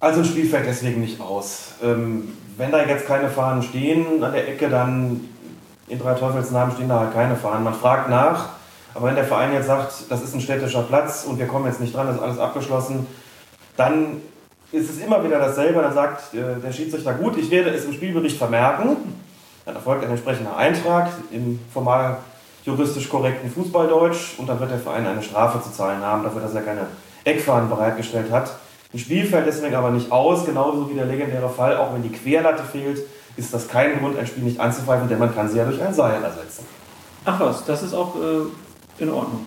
[0.00, 1.72] Also ein Spiel fällt deswegen nicht aus.
[1.82, 5.28] Ähm, wenn da jetzt keine Fahnen stehen an der Ecke, dann
[5.88, 7.62] in drei Teufelsnamen stehen da halt keine Fahnen.
[7.62, 8.50] Man fragt nach,
[8.94, 11.80] aber wenn der Verein jetzt sagt, das ist ein städtischer Platz und wir kommen jetzt
[11.80, 13.06] nicht dran, das ist alles abgeschlossen,
[13.76, 14.22] dann
[14.72, 15.80] ist es immer wieder dasselbe.
[15.82, 18.96] Dann sagt äh, der Schiedsrichter, gut, ich werde es im Spielbericht vermerken.
[19.64, 22.18] Dann erfolgt ein entsprechender Eintrag im formal
[22.64, 26.54] juristisch korrekten Fußballdeutsch und dann wird der Verein eine Strafe zu zahlen haben, dafür, dass
[26.54, 26.86] er keine
[27.24, 28.56] Eckfahnen bereitgestellt hat.
[28.92, 32.10] Ein Spiel fällt deswegen aber nicht aus, genauso wie der legendäre Fall, auch wenn die
[32.10, 33.02] Querlatte fehlt,
[33.36, 35.94] ist das kein Grund, ein Spiel nicht anzupfeifen, denn man kann sie ja durch ein
[35.94, 36.64] Seil ersetzen.
[37.24, 39.46] Ach was, das ist auch äh, in Ordnung.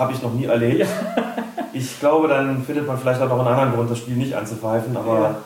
[0.00, 0.86] Habe ich noch nie erlebt.
[1.74, 4.96] ich glaube, dann findet man vielleicht auch noch einen anderen Grund, das Spiel nicht anzupfeifen,
[4.96, 5.36] aber ja.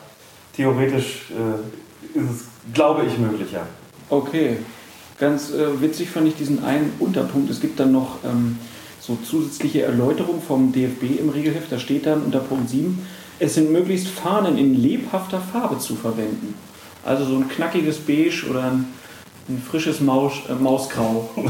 [0.57, 3.67] theoretisch äh, ist es, glaube ich, möglich, ja.
[4.09, 4.59] Okay.
[5.19, 7.51] Ganz äh, witzig fand ich diesen einen Unterpunkt.
[7.51, 8.61] Es gibt dann noch ähm,
[9.01, 11.73] so zusätzliche Erläuterung vom DFB im Regelheft.
[11.73, 13.05] Da steht dann unter Punkt 7,
[13.41, 16.55] es sind möglichst Fahnen in lebhafter Farbe zu verwenden.
[17.05, 18.87] Also so ein knackiges Beige oder ein,
[19.49, 21.29] ein frisches Maus, äh, Mausgrau.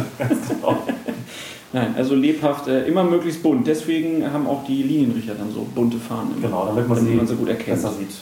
[1.74, 3.66] Nein, also lebhaft, äh, immer möglichst bunt.
[3.66, 6.40] Deswegen haben auch die Linienrichter dann so bunte Fahnen.
[6.40, 7.82] Genau, damit man, damit sie, man sie gut erkennt.
[7.82, 8.14] Besser sieht.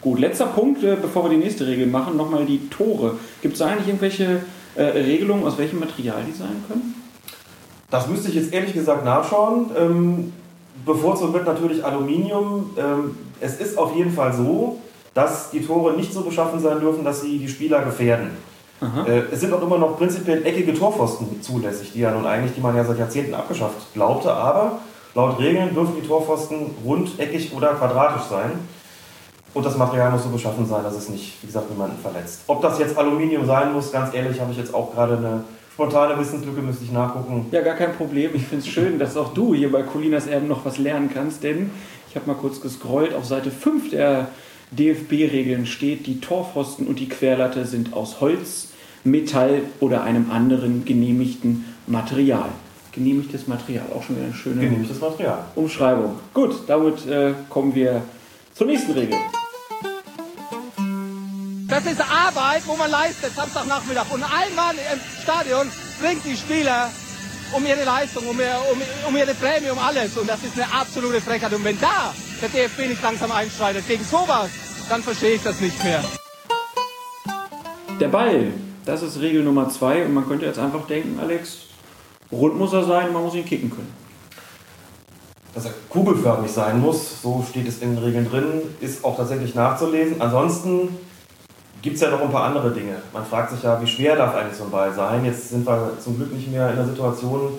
[0.00, 3.14] Gut, letzter Punkt, äh, bevor wir die nächste Regel machen, nochmal die Tore.
[3.40, 4.42] Gibt es eigentlich irgendwelche
[4.74, 6.96] äh, Regelungen, aus welchem Material die sein können?
[7.88, 9.70] Das müsste ich jetzt ehrlich gesagt nachschauen.
[9.78, 10.32] Ähm,
[10.84, 12.70] bevorzugt wird natürlich Aluminium.
[12.76, 14.80] Ähm, es ist auf jeden Fall so,
[15.14, 18.30] dass die Tore nicht so beschaffen sein dürfen, dass sie die Spieler gefährden.
[18.80, 22.60] Äh, es sind auch immer noch prinzipiell eckige Torpfosten zulässig, die ja nun eigentlich, die
[22.60, 24.78] man ja seit Jahrzehnten abgeschafft glaubte, aber
[25.14, 28.52] laut Regeln dürfen die Torpfosten rund, eckig oder quadratisch sein.
[29.54, 32.42] Und das Material muss so beschaffen sein, dass es nicht, wie gesagt, niemanden verletzt.
[32.46, 36.18] Ob das jetzt Aluminium sein muss, ganz ehrlich, habe ich jetzt auch gerade eine spontane
[36.18, 37.46] Wissenslücke, müsste ich nachgucken.
[37.50, 38.32] Ja, gar kein Problem.
[38.34, 41.42] Ich finde es schön, dass auch du hier bei Colinas Erben noch was lernen kannst,
[41.42, 41.70] denn
[42.08, 43.14] ich habe mal kurz gescrollt.
[43.14, 44.28] Auf Seite 5 der
[44.72, 48.67] DFB-Regeln steht, die Torpfosten und die Querlatte sind aus Holz,
[49.04, 52.50] Metall oder einem anderen genehmigten Material.
[52.92, 55.44] Genehmigtes Material, auch schon wieder eine schöne Genehmigtes Material.
[55.54, 56.16] Umschreibung.
[56.34, 58.02] Gut, damit äh, kommen wir
[58.54, 59.16] zur nächsten Regel.
[61.68, 64.10] Das ist Arbeit, wo man leistet, Samstagnachmittag.
[64.10, 66.90] Und ein Mann im Stadion bringt die Spieler
[67.52, 70.16] um ihre Leistung, um, ihr, um, um ihre Prämie, um alles.
[70.16, 71.52] Und das ist eine absolute Frechheit.
[71.52, 74.50] Und wenn da der DFB nicht langsam einschreitet gegen sowas,
[74.88, 76.02] dann verstehe ich das nicht mehr.
[78.00, 78.52] Der Ball,
[78.88, 80.04] das ist Regel Nummer zwei.
[80.04, 81.58] Und man könnte jetzt einfach denken, Alex,
[82.32, 83.92] rund muss er sein, man muss ihn kicken können.
[85.54, 89.54] Dass er kugelförmig sein muss, so steht es in den Regeln drin, ist auch tatsächlich
[89.54, 90.20] nachzulesen.
[90.20, 90.88] Ansonsten
[91.82, 92.96] gibt es ja noch ein paar andere Dinge.
[93.12, 95.24] Man fragt sich ja, wie schwer darf eigentlich so ein Ball sein?
[95.24, 97.58] Jetzt sind wir zum Glück nicht mehr in der Situation,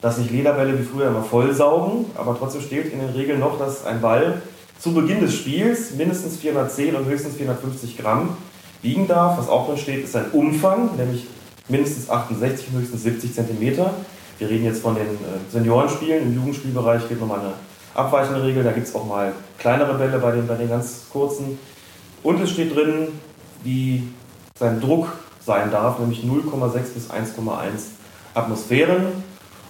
[0.00, 3.84] dass sich Lederbälle wie früher immer vollsaugen, aber trotzdem steht in den Regeln noch, dass
[3.84, 4.40] ein Ball
[4.78, 8.36] zu Beginn des Spiels mindestens 410 und höchstens 450 Gramm
[8.82, 9.38] wiegen darf.
[9.38, 11.26] Was auch drin steht, ist ein Umfang, nämlich
[11.68, 13.94] mindestens 68 und höchstens 70 Zentimeter.
[14.38, 16.22] Wir reden jetzt von den äh, Seniorenspielen.
[16.22, 17.52] Im Jugendspielbereich gilt nochmal eine
[17.94, 18.64] abweichende Regel.
[18.64, 21.58] Da gibt es auch mal kleinere Bälle bei den, bei den ganz kurzen.
[22.22, 23.08] Und es steht drin,
[23.62, 24.02] wie
[24.58, 25.08] sein Druck
[25.44, 27.50] sein darf, nämlich 0,6 bis 1,1
[28.34, 29.06] Atmosphären.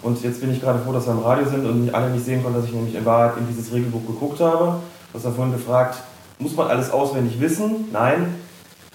[0.03, 2.43] Und jetzt bin ich gerade froh, dass wir im Radio sind und alle nicht sehen
[2.43, 4.81] konnten, dass ich nämlich in Wahrheit in dieses Regelbuch geguckt habe.
[5.13, 6.03] Du hast ja vorhin gefragt,
[6.39, 7.89] muss man alles auswendig wissen?
[7.93, 8.35] Nein,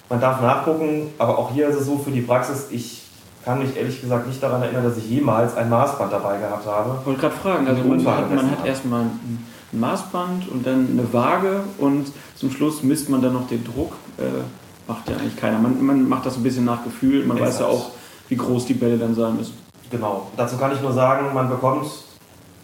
[0.08, 3.02] man darf nachgucken, aber auch hier ist es so für die Praxis, ich
[3.44, 6.98] kann mich ehrlich gesagt nicht daran erinnern, dass ich jemals ein Maßband dabei gehabt habe.
[7.00, 11.12] Ich wollte gerade fragen, also man hat, man hat erstmal ein Maßband und dann eine
[11.12, 13.92] Waage und zum Schluss misst man dann noch den Druck.
[14.18, 14.42] Äh,
[14.88, 15.58] macht ja eigentlich keiner.
[15.58, 17.24] Man, man macht das ein bisschen nach Gefühl.
[17.24, 17.54] Man Exakt.
[17.54, 17.90] weiß ja auch,
[18.28, 19.54] wie groß die Bälle dann sein müssen.
[19.90, 20.28] Genau.
[20.36, 21.86] Dazu kann ich nur sagen, man bekommt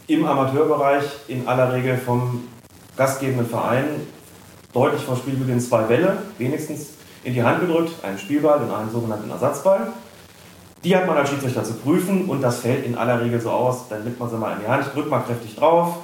[0.07, 2.45] im Amateurbereich in aller Regel vom
[2.97, 3.85] gastgebenden Verein
[4.73, 6.89] deutlich vor Spielbeginn zwei Bälle, wenigstens
[7.25, 9.89] in die Hand gedrückt, einen Spielball und einen sogenannten Ersatzball.
[10.85, 13.89] Die hat man als Schiedsrichter zu prüfen und das fällt in aller Regel so aus.
[13.89, 15.97] Dann nimmt man sie mal in die Hand, drückt mal kräftig drauf,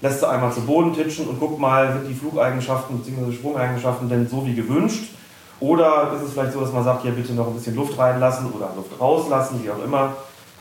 [0.00, 3.32] lässt sie einmal zu Boden titschen und guckt mal, sind die Flugeigenschaften bzw.
[3.32, 5.10] Sprungeigenschaften denn so wie gewünscht?
[5.58, 8.52] Oder ist es vielleicht so, dass man sagt, hier bitte noch ein bisschen Luft reinlassen
[8.52, 10.14] oder Luft rauslassen, wie auch immer.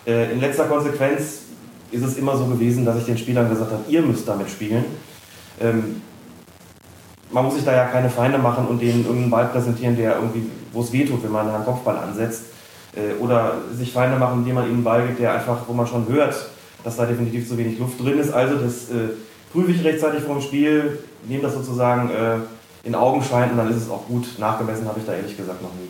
[0.08, 1.41] Äh, in letzter Konsequenz
[1.91, 4.86] ist es immer so gewesen, dass ich den Spielern gesagt habe, ihr müsst damit spielen.
[7.34, 10.50] Man muss sich da ja keine Feinde machen und denen irgendeinen Ball präsentieren, der irgendwie,
[10.72, 12.43] wo es wehtut, wenn man einen Kopfball ansetzt.
[12.96, 15.88] Äh, oder sich Feinde machen, indem man ihnen einen Ball gibt, der einfach, wo man
[15.88, 16.36] schon hört,
[16.84, 18.32] dass da definitiv zu wenig Luft drin ist.
[18.32, 19.10] Also das äh,
[19.52, 23.78] prüfe ich rechtzeitig vor dem Spiel, nehme das sozusagen äh, in Augenschein und dann ist
[23.78, 24.28] es auch gut.
[24.38, 25.89] Nachgemessen habe ich da ehrlich gesagt noch nie.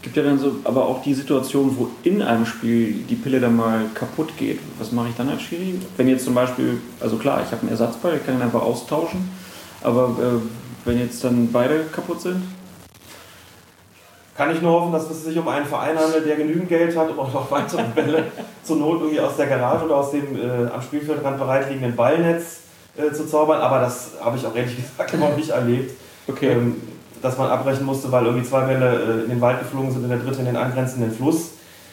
[0.00, 3.54] Gibt ja dann so, aber auch die Situation, wo in einem Spiel die Pille dann
[3.54, 4.58] mal kaputt geht.
[4.80, 5.78] Was mache ich dann als Schiri?
[5.96, 9.30] Wenn jetzt zum Beispiel, also klar, ich habe einen Ersatzball, ich kann ihn einfach austauschen,
[9.80, 10.40] aber äh,
[10.84, 12.42] wenn jetzt dann beide kaputt sind?
[14.36, 17.10] Kann ich nur hoffen, dass es sich um einen Verein handelt, der genügend Geld hat,
[17.10, 18.24] um auch noch weitere Bälle
[18.64, 22.60] zur Not irgendwie aus der Garage oder aus dem äh, am Spielfeldrand bereitliegenden Ballnetz
[22.96, 23.60] äh, zu zaubern.
[23.60, 25.92] Aber das habe ich auch ehrlich gesagt noch nicht erlebt.
[26.26, 26.52] Okay.
[26.52, 26.76] Ähm,
[27.22, 30.10] dass man abbrechen musste, weil irgendwie zwei Bälle äh, in den Wald geflogen sind und
[30.10, 31.52] der dritte in den angrenzenden Fluss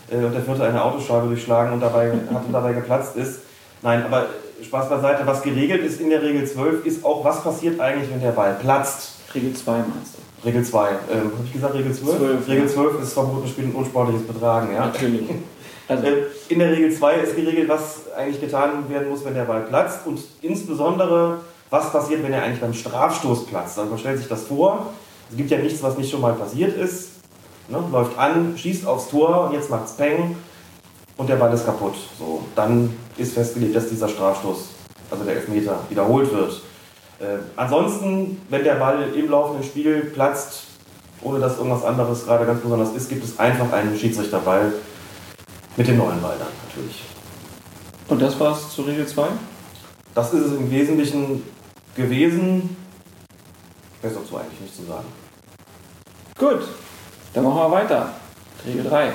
[0.10, 3.42] äh, und der vierte eine Autoscheibe durchschlagen und dabei, hat und dabei geplatzt ist.
[3.82, 4.26] Nein, aber
[4.64, 8.22] Spaß beiseite, was geregelt ist in der Regel 12, ist auch, was passiert eigentlich, wenn
[8.22, 9.16] der Ball platzt.
[9.34, 10.48] Regel 2 meinst du?
[10.48, 10.90] Regel 2.
[10.90, 12.18] Ähm, Habe ich gesagt Regel 12?
[12.18, 13.02] 12 Regel 12 ja.
[13.02, 14.74] ist verboten, Spiel ein unsportliches Betragen.
[14.74, 14.88] Ja?
[14.88, 15.30] Natürlich.
[15.88, 16.06] Also.
[16.06, 19.62] Äh, in der Regel 2 ist geregelt, was eigentlich getan werden muss, wenn der Ball
[19.62, 21.40] platzt und insbesondere,
[21.72, 23.80] was passiert, wenn er eigentlich beim Strafstoß platzt.
[23.80, 24.94] Also man stellt sich das vor,
[25.32, 27.14] es gibt ja nichts, was nicht schon mal passiert ist.
[27.70, 27.84] Ne?
[27.92, 30.36] Läuft an, schießt aufs Tor und jetzt macht es Peng
[31.20, 31.96] und der Ball ist kaputt.
[32.18, 34.70] So, dann ist festgelegt, dass dieser Strafstoß,
[35.12, 36.62] also der Elfmeter, wiederholt wird.
[37.20, 40.64] Äh, ansonsten, wenn der Ball im laufenden Spiel platzt,
[41.22, 44.72] ohne dass irgendwas anderes gerade ganz besonders ist, gibt es einfach einen Schiedsrichterball
[45.76, 47.04] mit dem neuen Ball dann natürlich.
[48.08, 49.28] Und das war es zur Regel 2?
[50.16, 51.44] Das ist es im Wesentlichen
[51.96, 52.78] gewesen.
[54.02, 55.06] Mehr dazu eigentlich nicht zu sagen.
[56.38, 56.62] Gut,
[57.34, 58.14] dann machen wir weiter.
[58.66, 59.12] Regel 3.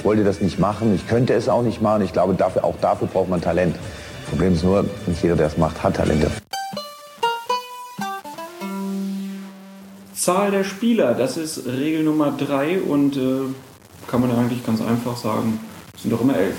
[0.00, 2.00] Ich wollte das nicht machen, ich könnte es auch nicht machen.
[2.00, 3.76] Ich glaube, dafür, auch dafür braucht man Talent.
[3.76, 6.26] Das Problem ist nur, nicht jeder, der es macht, hat Talent.
[10.14, 13.40] Zahl der Spieler, das ist Regel Nummer 3 und äh,
[14.06, 15.60] kann man eigentlich ganz einfach sagen,
[15.94, 16.56] es sind doch immer elf.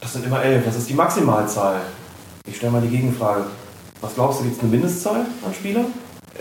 [0.00, 1.80] Das sind immer elf, das ist die Maximalzahl.
[2.44, 3.44] Ich stelle mal die Gegenfrage.
[4.00, 5.86] Was glaubst du, gibt es eine Mindestzahl an Spielern?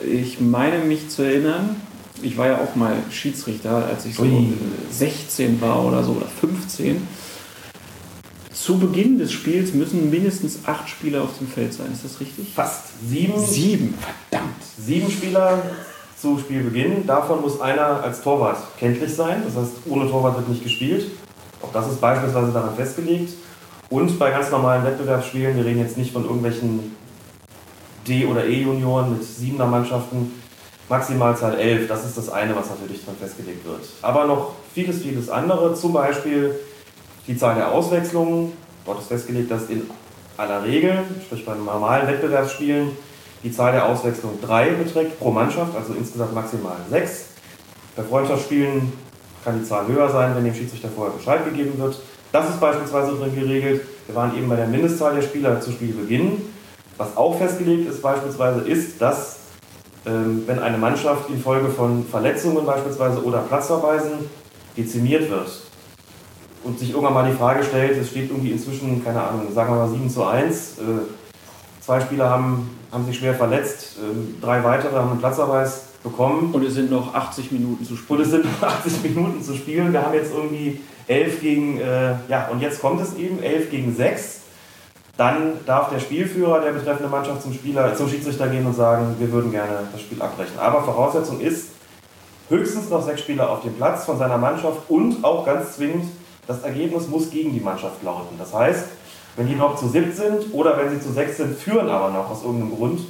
[0.04, 1.76] Ich meine mich zu erinnern,
[2.22, 4.54] ich war ja auch mal Schiedsrichter, als ich so Ui.
[4.92, 7.08] 16 war oder so oder 15.
[8.54, 11.92] Zu Beginn des Spiels müssen mindestens acht Spieler auf dem Feld sein.
[11.92, 12.54] Ist das richtig?
[12.54, 13.08] Fast.
[13.08, 13.40] Sieben.
[13.40, 13.96] Sieben,
[14.30, 14.54] verdammt.
[14.78, 15.62] Sieben Spieler
[16.18, 17.06] zu Spielbeginn.
[17.06, 19.44] Davon muss einer als Torwart kenntlich sein.
[19.46, 21.12] Das heißt, ohne Torwart wird nicht gespielt.
[21.62, 23.34] Auch das ist beispielsweise daran festgelegt.
[23.90, 26.96] Und bei ganz normalen Wettbewerbsspielen, wir reden jetzt nicht von irgendwelchen
[28.08, 30.32] D- oder E-Junioren mit siebener Mannschaften,
[30.90, 33.82] Maximalzahl 11, das ist das eine, was natürlich dran festgelegt wird.
[34.02, 36.56] Aber noch vieles, vieles andere, zum Beispiel
[37.28, 38.52] die Zahl der Auswechslungen.
[38.86, 39.90] Dort ist festgelegt, dass in
[40.38, 42.92] aller Regel, sprich bei normalen Wettbewerbsspielen,
[43.44, 47.26] die Zahl der Auswechslungen 3 beträgt pro Mannschaft, also insgesamt maximal 6.
[47.96, 48.92] Bei Freundschaftsspielen
[49.44, 52.00] kann die Zahl höher sein, wenn dem Schiedsrichter vorher Bescheid gegeben wird.
[52.32, 53.82] Das ist beispielsweise drin geregelt.
[54.08, 56.42] Wir waren eben bei der Mindestzahl der Spieler zu Spielbeginn.
[56.98, 59.40] Was auch festgelegt ist beispielsweise, ist, dass
[60.06, 64.30] wenn eine Mannschaft infolge von Verletzungen beispielsweise oder Platzverweisen
[64.76, 65.50] dezimiert wird
[66.64, 69.78] und sich irgendwann mal die Frage stellt, es steht irgendwie inzwischen, keine Ahnung, sagen wir
[69.78, 70.82] mal 7 zu 1, äh,
[71.80, 76.54] zwei Spieler haben, haben sich schwer verletzt, ähm, drei weitere haben einen Platzverweis bekommen.
[76.54, 78.20] Und es sind noch 80 Minuten zu spielen.
[78.20, 79.92] Und es sind noch 80 Minuten zu spielen.
[79.92, 83.96] Wir haben jetzt irgendwie 11 gegen, äh, ja, und jetzt kommt es eben, 11 gegen
[83.96, 84.42] 6
[85.18, 89.32] dann darf der Spielführer der betreffenden Mannschaft zum, Spieler, zum Schiedsrichter gehen und sagen, wir
[89.32, 90.58] würden gerne das Spiel abbrechen.
[90.58, 91.70] Aber Voraussetzung ist,
[92.50, 96.06] höchstens noch sechs Spieler auf dem Platz von seiner Mannschaft und auch ganz zwingend,
[96.48, 98.38] das Ergebnis muss gegen die Mannschaft lauten.
[98.38, 98.88] Das heißt,
[99.36, 102.30] wenn die noch zu siebt sind oder wenn sie zu sechs sind, führen aber noch
[102.30, 103.02] aus irgendeinem Grund,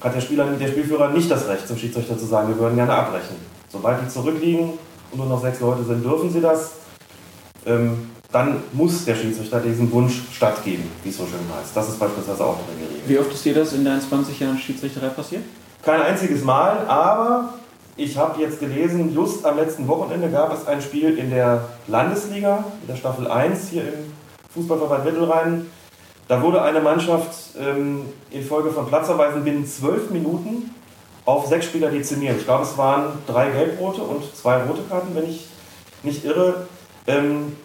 [0.00, 2.92] hat der Spieler, der Spielführer nicht das Recht, zum Schiedsrichter zu sagen, wir würden gerne
[2.92, 3.36] abbrechen.
[3.68, 4.74] Sobald die zurückliegen
[5.10, 6.72] und nur noch sechs Leute sind, dürfen sie das.
[7.66, 11.74] Ähm, dann muss der Schiedsrichter diesem Wunsch stattgeben, wie es so schön heißt.
[11.74, 13.00] Das ist beispielsweise auch eine Regel.
[13.06, 15.44] Wie oft ist dir das in deinen 20 Jahren Schiedsrichterei passiert?
[15.82, 17.54] Kein einziges Mal, aber
[17.96, 22.64] ich habe jetzt gelesen, just am letzten Wochenende gab es ein Spiel in der Landesliga,
[22.82, 24.12] in der Staffel 1 hier im
[24.54, 25.66] Fußballverband Mittelrhein.
[26.28, 30.74] Da wurde eine Mannschaft ähm, infolge von Platzverweisen binnen zwölf Minuten
[31.24, 32.36] auf sechs Spieler dezimiert.
[32.38, 35.46] Ich glaube, es waren drei Gelbrote und zwei rote Karten, wenn ich
[36.02, 36.66] nicht irre.
[37.06, 37.56] Ähm,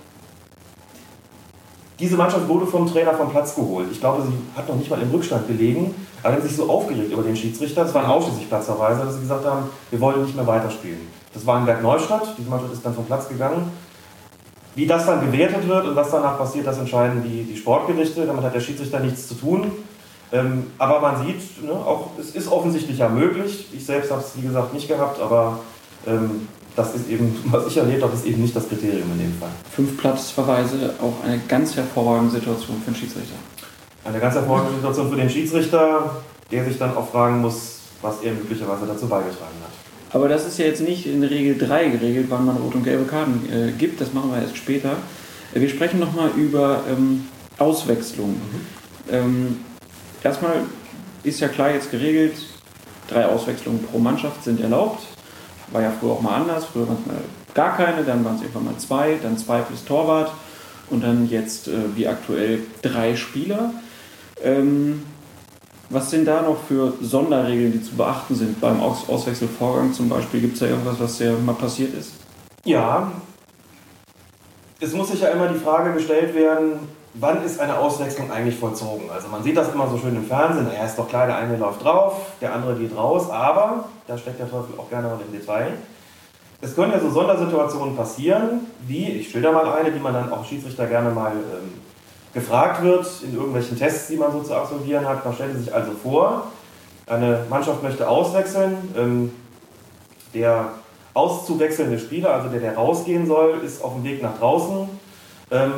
[2.00, 3.88] diese Mannschaft wurde vom Trainer vom Platz geholt.
[3.92, 7.12] Ich glaube, sie hat noch nicht mal im Rückstand gelegen, aber haben sich so aufgeregt
[7.12, 7.86] über den Schiedsrichter.
[7.86, 11.02] Es waren ausschließlich Platzverweise, dass sie gesagt haben, wir wollen nicht mehr weiterspielen.
[11.34, 12.36] Das war in Berg Neustadt.
[12.38, 13.72] Diese Mannschaft ist dann vom Platz gegangen.
[14.76, 18.26] Wie das dann gewertet wird und was danach passiert, das entscheiden die, die Sportgerichte.
[18.26, 19.72] Damit hat der Schiedsrichter nichts zu tun.
[20.32, 23.68] Ähm, aber man sieht, ne, auch, es ist offensichtlich ja möglich.
[23.72, 25.60] Ich selbst habe es, wie gesagt, nicht gehabt, aber
[26.08, 29.34] ähm, das ist eben, was ich erlebt habe, ist eben nicht das Kriterium in dem
[29.40, 29.52] Fall.
[29.72, 33.36] Fünf Platzverweise, auch eine ganz hervorragende Situation für den Schiedsrichter.
[34.04, 36.16] Eine ganz hervorragende Situation für den Schiedsrichter,
[36.52, 39.72] der sich dann auch fragen muss, was er möglicherweise dazu beigetragen hat.
[40.14, 43.06] Aber das ist ja jetzt nicht in Regel 3 geregelt, wann man rote und gelbe
[43.06, 44.00] Karten äh, gibt.
[44.00, 44.98] Das machen wir erst später.
[45.54, 47.26] Äh, wir sprechen nochmal über ähm,
[47.58, 48.36] Auswechslungen.
[48.36, 49.14] Mhm.
[49.14, 49.58] Ähm,
[50.24, 50.66] erstmal
[51.24, 52.36] ist ja klar jetzt geregelt,
[53.08, 55.02] drei Auswechslungen pro Mannschaft sind erlaubt.
[55.74, 56.66] War ja früher auch mal anders.
[56.66, 57.18] Früher waren es mal
[57.54, 60.32] gar keine, dann waren es irgendwann mal zwei, dann zwei plus Torwart
[60.90, 63.72] und dann jetzt äh, wie aktuell drei Spieler.
[64.42, 65.04] Ähm,
[65.90, 70.42] was sind da noch für Sonderregeln, die zu beachten sind beim Aus Auswechselvorgang zum Beispiel?
[70.42, 72.14] Gibt es da irgendwas, was ja mal passiert ist?
[72.66, 73.12] Ja,
[74.80, 76.80] es muss sich ja immer die Frage gestellt werden,
[77.14, 79.10] wann ist eine Auswechslung eigentlich vollzogen?
[79.12, 81.58] Also man sieht das immer so schön im Fernsehen, er ist doch klar, der eine
[81.58, 85.38] läuft drauf, der andere geht raus, aber, da steckt der Teufel auch gerne mal im
[85.38, 85.74] Detail,
[86.62, 90.46] es können ja so Sondersituationen passieren, wie, ich schilder mal eine, die man dann auch
[90.46, 91.74] Schiedsrichter gerne mal ähm,
[92.34, 95.26] gefragt wird in irgendwelchen Tests, die man so zu absolvieren hat.
[95.26, 96.48] Man stellt sich also vor,
[97.06, 98.78] eine Mannschaft möchte auswechseln.
[98.98, 99.34] Ähm,
[100.34, 100.70] der
[101.14, 104.90] auszuwechselnde Spieler, also der, der rausgehen soll, ist auf dem Weg nach draußen,
[105.52, 105.72] ähm,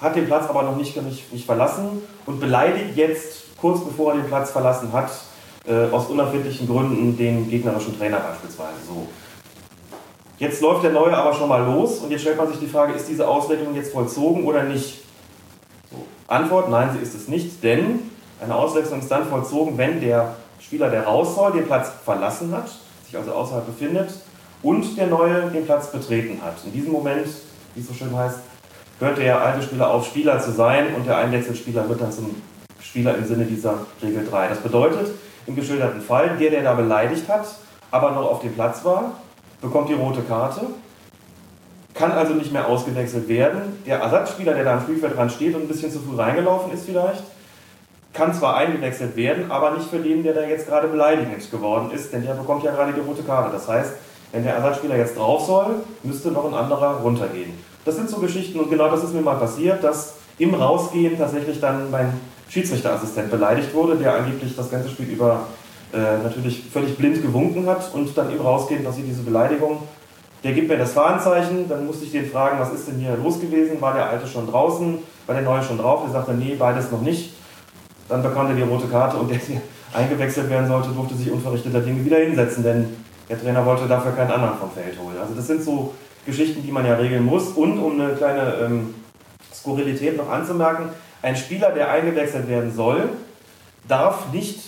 [0.00, 4.20] hat den Platz aber noch nicht, nicht, nicht verlassen und beleidigt jetzt, kurz bevor er
[4.20, 5.10] den Platz verlassen hat,
[5.66, 8.76] äh, aus unerfindlichen Gründen den gegnerischen Trainer beispielsweise.
[8.86, 9.06] So.
[10.38, 12.92] Jetzt läuft der Neue aber schon mal los und jetzt stellt man sich die Frage,
[12.92, 15.02] ist diese Auswechslung jetzt vollzogen oder nicht?
[16.26, 20.90] Antwort, nein, sie ist es nicht, denn eine Auswechslung ist dann vollzogen, wenn der Spieler,
[20.90, 22.68] der raus soll, den Platz verlassen hat,
[23.04, 24.10] sich also außerhalb befindet
[24.62, 26.56] und der Neue den Platz betreten hat.
[26.64, 27.28] In diesem Moment,
[27.74, 28.38] wie es so schön heißt,
[28.98, 32.42] hört der alte Spieler auf, Spieler zu sein und der Einwechselspieler wird dann zum
[32.80, 34.48] Spieler im Sinne dieser Regel 3.
[34.48, 35.08] Das bedeutet,
[35.46, 37.46] im geschilderten Fall, der, der da beleidigt hat,
[37.90, 39.12] aber noch auf dem Platz war,
[39.60, 40.66] bekommt die rote Karte
[41.96, 43.82] kann also nicht mehr ausgewechselt werden.
[43.86, 46.84] Der Ersatzspieler, der da am Spielfeld dran steht und ein bisschen zu früh reingelaufen ist
[46.84, 47.24] vielleicht,
[48.12, 52.12] kann zwar eingewechselt werden, aber nicht für den, der da jetzt gerade beleidigend geworden ist,
[52.12, 53.52] denn der bekommt ja gerade die rote Karte.
[53.52, 53.92] Das heißt,
[54.32, 57.52] wenn der Ersatzspieler jetzt drauf soll, müsste noch ein anderer runtergehen.
[57.86, 61.58] Das sind so Geschichten und genau das ist mir mal passiert, dass im Rausgehen tatsächlich
[61.58, 62.12] dann mein
[62.50, 65.46] Schiedsrichterassistent beleidigt wurde, der angeblich das ganze Spiel über
[65.94, 69.78] äh, natürlich völlig blind gewunken hat und dann im Rausgehen passiert diese Beleidigung
[70.46, 73.40] der gibt mir das Warnzeichen, dann musste ich den fragen, was ist denn hier los
[73.40, 73.80] gewesen?
[73.80, 74.98] War der Alte schon draußen?
[75.26, 76.02] War der Neue schon drauf?
[76.04, 77.34] Der sagte, nee, beides noch nicht.
[78.08, 79.60] Dann bekam er die rote Karte und der, der
[79.92, 82.96] eingewechselt werden sollte, durfte sich unverrichteter Dinge wieder hinsetzen, denn
[83.28, 85.16] der Trainer wollte dafür keinen anderen vom Feld holen.
[85.20, 85.94] Also das sind so
[86.26, 87.48] Geschichten, die man ja regeln muss.
[87.48, 88.94] Und um eine kleine ähm,
[89.54, 90.90] Skurrilität noch anzumerken,
[91.22, 93.08] ein Spieler, der eingewechselt werden soll,
[93.88, 94.60] darf nicht,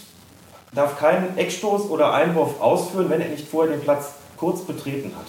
[0.73, 5.27] darf keinen Eckstoß oder Einwurf ausführen, wenn er nicht vorher den Platz kurz betreten hat.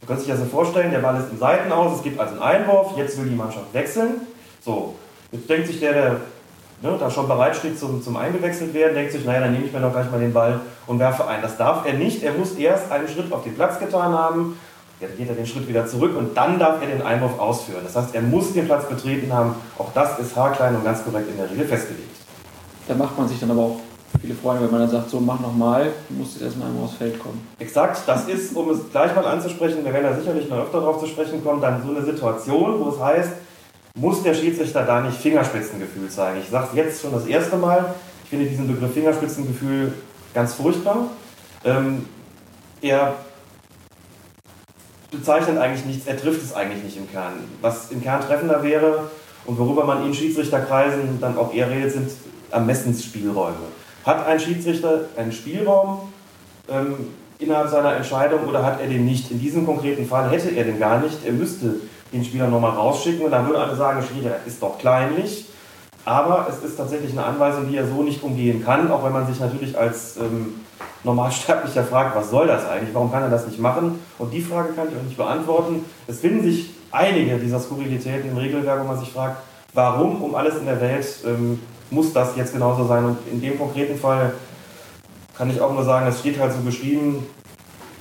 [0.00, 2.32] Du kannst dich das so vorstellen, der Ball ist im Seiten aus, es gibt also
[2.32, 4.22] einen Einwurf, jetzt will die Mannschaft wechseln.
[4.64, 4.94] So,
[5.30, 6.20] jetzt denkt sich der, der
[6.82, 9.72] ne, da schon bereit steht zum, zum eingewechselt werden, denkt sich, naja, dann nehme ich
[9.72, 11.42] mir doch gleich mal den Ball und werfe ein.
[11.42, 14.58] Das darf er nicht, er muss erst einen Schritt auf den Platz getan haben,
[15.00, 17.80] dann geht er den Schritt wieder zurück und dann darf er den Einwurf ausführen.
[17.84, 19.54] Das heißt, er muss den Platz betreten haben.
[19.78, 22.16] Auch das ist haarklein und ganz korrekt in der Regel festgelegt.
[22.86, 23.80] Da macht man sich dann aber auch
[24.20, 26.96] viele Freunde, wenn man dann sagt, so mach nochmal, du musst jetzt erstmal einmal aufs
[26.96, 27.46] Feld kommen.
[27.58, 31.00] Exakt, das ist, um es gleich mal anzusprechen, wir werden da sicherlich noch öfter darauf
[31.00, 33.30] zu sprechen kommen, dann so eine Situation, wo es heißt,
[33.94, 36.40] muss der Schiedsrichter da nicht Fingerspitzengefühl zeigen.
[36.40, 37.94] Ich sage es jetzt schon das erste Mal,
[38.24, 39.92] ich finde diesen Begriff Fingerspitzengefühl
[40.34, 41.06] ganz furchtbar.
[41.64, 42.06] Ähm,
[42.82, 43.14] er
[45.10, 47.32] bezeichnet eigentlich nichts, er trifft es eigentlich nicht im Kern.
[47.60, 49.10] Was im Kern treffender wäre
[49.44, 52.10] und worüber man in Schiedsrichterkreisen dann auch eher redet, sind
[52.50, 53.56] Ermessensspielräume.
[54.04, 56.12] Hat ein Schiedsrichter einen Spielraum
[56.68, 57.08] ähm,
[57.38, 59.30] innerhalb seiner Entscheidung oder hat er den nicht?
[59.30, 61.24] In diesem konkreten Fall hätte er den gar nicht.
[61.24, 61.76] Er müsste
[62.12, 65.46] den Spieler nochmal rausschicken und dann würden alle sagen, Schiri, ist doch kleinlich.
[66.04, 69.26] Aber es ist tatsächlich eine Anweisung, die er so nicht umgehen kann, auch wenn man
[69.26, 70.54] sich natürlich als ähm,
[71.04, 73.98] Normalsterblicher fragt, was soll das eigentlich, warum kann er das nicht machen?
[74.18, 75.84] Und die Frage kann ich auch nicht beantworten.
[76.06, 79.42] Es finden sich einige dieser Skurrilitäten im Regelwerk, wo man sich fragt,
[79.72, 83.04] warum um alles in der Welt ähm, muss das jetzt genauso sein?
[83.04, 84.34] Und in dem konkreten Fall
[85.36, 87.26] kann ich auch nur sagen, es steht halt so geschrieben,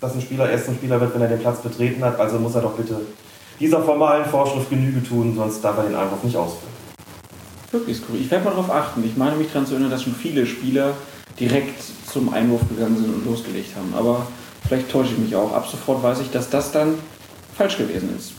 [0.01, 2.19] dass ein Spieler erst ein Spieler wird, wenn er den Platz betreten hat.
[2.19, 2.99] Also muss er doch bitte
[3.59, 6.73] dieser formalen Vorschrift Genüge tun, sonst darf er den Einwurf nicht ausführen.
[7.71, 8.21] Wirklich skurril.
[8.21, 9.03] Ich werde mal darauf achten.
[9.03, 10.93] Ich meine mich daran zu erinnern, dass schon viele Spieler
[11.39, 11.81] direkt
[12.11, 13.93] zum Einwurf gegangen sind und losgelegt haben.
[13.95, 14.27] Aber
[14.67, 15.53] vielleicht täusche ich mich auch.
[15.53, 16.95] Ab sofort weiß ich, dass das dann
[17.55, 18.33] falsch gewesen ist.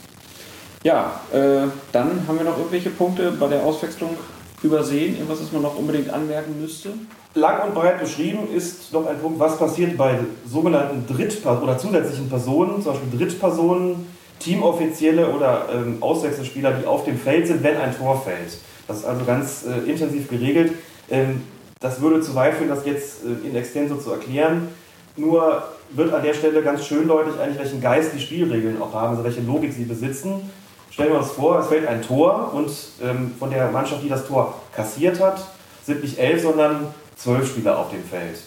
[0.83, 4.17] Ja, äh, dann haben wir noch irgendwelche Punkte bei der Auswechslung
[4.63, 5.15] übersehen.
[5.15, 6.91] Irgendwas, was man noch unbedingt anmerken müsste?
[7.35, 12.29] Lang und breit beschrieben ist noch ein Punkt, was passiert bei sogenannten Drittpersonen oder zusätzlichen
[12.29, 14.07] Personen, zum Beispiel Drittpersonen,
[14.41, 18.59] Teamoffizielle oder ähm, Auswechselspieler, die auf dem Feld sind, wenn ein Tor fällt.
[18.89, 20.73] Das ist also ganz äh, intensiv geregelt.
[21.11, 21.43] Ähm,
[21.81, 24.69] das würde zu weit führen, das jetzt äh, in extenso zu erklären.
[25.17, 29.11] Nur wird an der Stelle ganz schön deutlich eigentlich, welchen Geist die Spielregeln auch haben,
[29.11, 30.51] also welche Logik sie besitzen.
[30.91, 32.71] Stellen wir uns vor, es fällt ein Tor und
[33.03, 35.47] ähm, von der Mannschaft, die das Tor kassiert hat,
[35.85, 38.39] sind nicht elf, sondern zwölf Spieler auf dem Feld.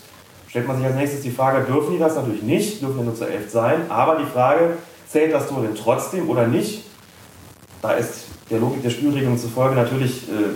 [0.47, 2.15] Stellt man sich als nächstes die Frage, dürfen die das?
[2.15, 3.89] Natürlich nicht, dürfen ja nur zu elf sein.
[3.89, 4.77] Aber die Frage,
[5.07, 6.85] zählt das Tor denn trotzdem oder nicht?
[7.81, 10.53] Da ist der Logik der Spielregelung zufolge natürlich äh,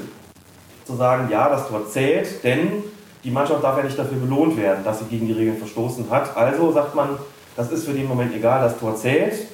[0.88, 2.84] zu sagen, ja, das Tor zählt, denn
[3.24, 6.36] die Mannschaft darf ja nicht dafür belohnt werden, dass sie gegen die Regeln verstoßen hat.
[6.36, 7.10] Also sagt man,
[7.56, 9.48] das ist für den Moment egal, das Tor zählt.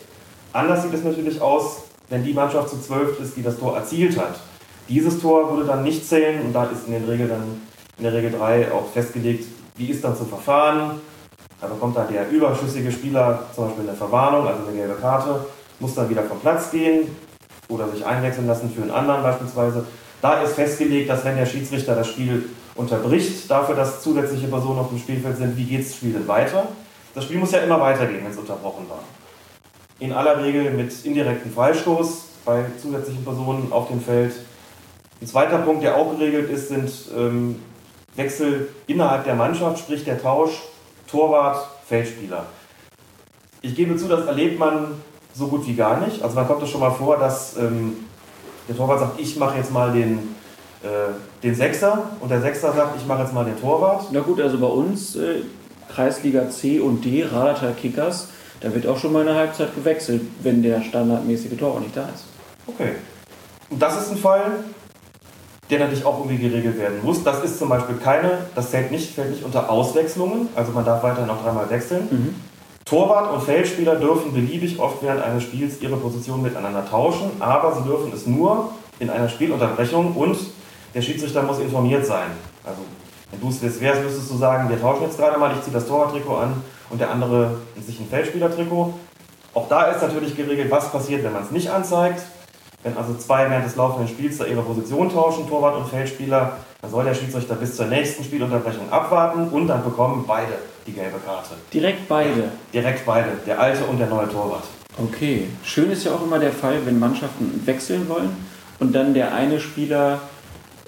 [0.51, 4.17] Anders sieht es natürlich aus, wenn die Mannschaft zu zwölf ist, die das Tor erzielt
[4.17, 4.35] hat.
[4.87, 7.61] Dieses Tor würde dann nicht zählen und da ist in, den Regel dann,
[7.97, 11.01] in der Regel 3 auch festgelegt, wie ist dann zu verfahren.
[11.59, 15.45] Da bekommt dann der überschüssige Spieler zum Beispiel eine Verwarnung, also eine gelbe Karte,
[15.79, 17.15] muss dann wieder vom Platz gehen
[17.69, 19.85] oder sich einwechseln lassen für einen anderen beispielsweise.
[20.23, 24.87] Da ist festgelegt, dass wenn der Schiedsrichter das Spiel unterbricht, dafür, dass zusätzliche Personen auf
[24.87, 26.69] dem Spielfeld sind, wie geht das Spiel denn weiter?
[27.13, 29.03] Das Spiel muss ja immer weitergehen, wenn es unterbrochen war.
[29.99, 34.33] In aller Regel mit indirektem Freistoß bei zusätzlichen Personen auf dem Feld.
[35.21, 37.61] Ein zweiter Punkt, der auch geregelt ist, sind ähm,
[38.15, 40.61] Wechsel innerhalb der Mannschaft, sprich der Tausch
[41.05, 42.45] Torwart, Feldspieler.
[43.61, 45.01] Ich gebe zu, das erlebt man
[45.35, 46.21] so gut wie gar nicht.
[46.21, 47.97] Also man kommt es schon mal vor, dass ähm,
[48.67, 50.35] der Torwart sagt, ich mache jetzt mal den,
[50.83, 51.11] äh,
[51.41, 54.07] den Sechser und der Sechser sagt, ich mache jetzt mal den Torwart.
[54.11, 55.41] Na gut, also bei uns äh,
[55.89, 58.29] Kreisliga C und D, Radertal Kickers,
[58.61, 62.25] da wird auch schon mal eine Halbzeit gewechselt, wenn der standardmäßige Torwart nicht da ist.
[62.67, 62.93] Okay.
[63.69, 64.63] Und das ist ein Fall,
[65.69, 67.23] der natürlich auch irgendwie geregelt werden muss.
[67.23, 71.03] Das ist zum Beispiel keine, das zählt nicht, fällt nicht unter Auswechslungen, also man darf
[71.03, 72.07] weiterhin noch dreimal wechseln.
[72.09, 72.35] Mhm.
[72.93, 77.81] Torwart und Feldspieler dürfen beliebig oft während eines Spiels ihre Position miteinander tauschen, aber sie
[77.81, 78.69] dürfen es nur
[78.99, 80.37] in einer Spielunterbrechung und
[80.93, 82.27] der Schiedsrichter muss informiert sein.
[82.63, 82.81] Also
[83.31, 85.73] wenn du es jetzt wärst, müsstest du sagen, wir tauschen jetzt gerade mal, ich ziehe
[85.73, 88.93] das Torwarttrikot an und der andere sich ein Feldspielertrikot.
[89.55, 92.21] Auch da ist natürlich geregelt, was passiert, wenn man es nicht anzeigt.
[92.83, 96.91] Wenn also zwei während des laufenden Spiels da ihre Position tauschen, Torwart und Feldspieler, dann
[96.91, 100.51] soll der Schiedsrichter bis zur nächsten Spielunterbrechung abwarten und dann bekommen beide
[100.85, 101.51] die gelbe Karte.
[101.73, 102.51] Direkt beide?
[102.73, 104.65] Direkt beide, der alte und der neue Torwart.
[105.01, 105.47] Okay.
[105.63, 108.35] Schön ist ja auch immer der Fall, wenn Mannschaften wechseln wollen
[108.79, 110.19] und dann der eine Spieler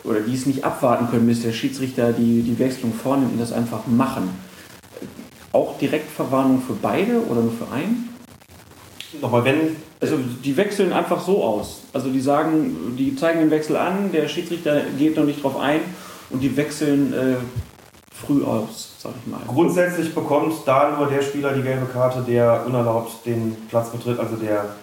[0.04, 3.54] oder die es nicht abwarten können, bis der Schiedsrichter die, die Wechselung vornimmt und das
[3.54, 4.38] einfach machen.
[5.54, 8.15] Auch Direktverwarnung für beide oder nur für einen?
[9.22, 9.76] Nochmal, wenn.
[10.00, 11.82] Also die wechseln einfach so aus.
[11.94, 15.80] Also die sagen, die zeigen den Wechsel an, der Schiedsrichter geht noch nicht drauf ein
[16.30, 17.36] und die wechseln äh,
[18.14, 19.40] früh aus, sag ich mal.
[19.48, 24.36] Grundsätzlich bekommt da nur der Spieler die gelbe Karte, der unerlaubt den Platz betritt, also
[24.36, 24.76] der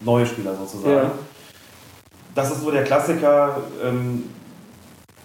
[0.00, 0.94] neue Spieler sozusagen.
[0.94, 1.10] Ja.
[2.34, 3.62] Das ist so der Klassiker.
[3.82, 4.24] Ähm,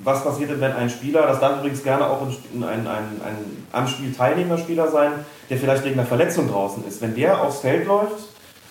[0.03, 3.67] was passiert denn, wenn ein Spieler, das darf übrigens gerne auch ein, ein, ein, ein
[3.71, 5.11] am Spiel teilnehmender Spieler sein,
[5.49, 8.29] der vielleicht wegen einer Verletzung draußen ist, wenn der aufs Feld läuft,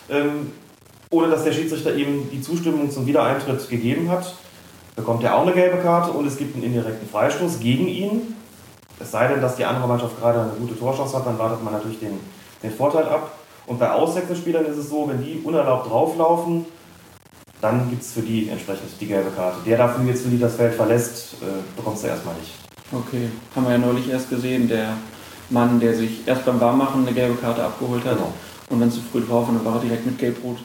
[0.09, 0.53] ähm,
[1.11, 4.35] ohne dass der Schiedsrichter ihm die Zustimmung zum Wiedereintritt gegeben hat,
[4.97, 8.35] bekommt er auch eine gelbe Karte und es gibt einen indirekten Freistoß gegen ihn.
[9.01, 11.73] Es sei denn, dass die andere Mannschaft gerade eine gute Torchance hat, dann wartet man
[11.73, 12.19] natürlich den,
[12.63, 13.33] den Vorteil ab.
[13.67, 16.67] Und bei Auswechselspielern ist es so, wenn die unerlaubt drauflaufen,
[17.61, 19.59] dann gibt es für die entsprechend die gelbe Karte.
[19.67, 21.47] Der dafür jetzt für die das Feld verlässt, äh,
[21.77, 22.55] bekommst du erstmal nicht.
[22.93, 24.95] Okay, haben wir ja neulich erst gesehen, der
[25.51, 28.17] Mann, der sich erst beim Warmmachen eine gelbe Karte abgeholt hat.
[28.17, 28.33] Genau.
[28.71, 30.59] Und wenn zu früh drauf und dann war er direkt mit Gelb-Rot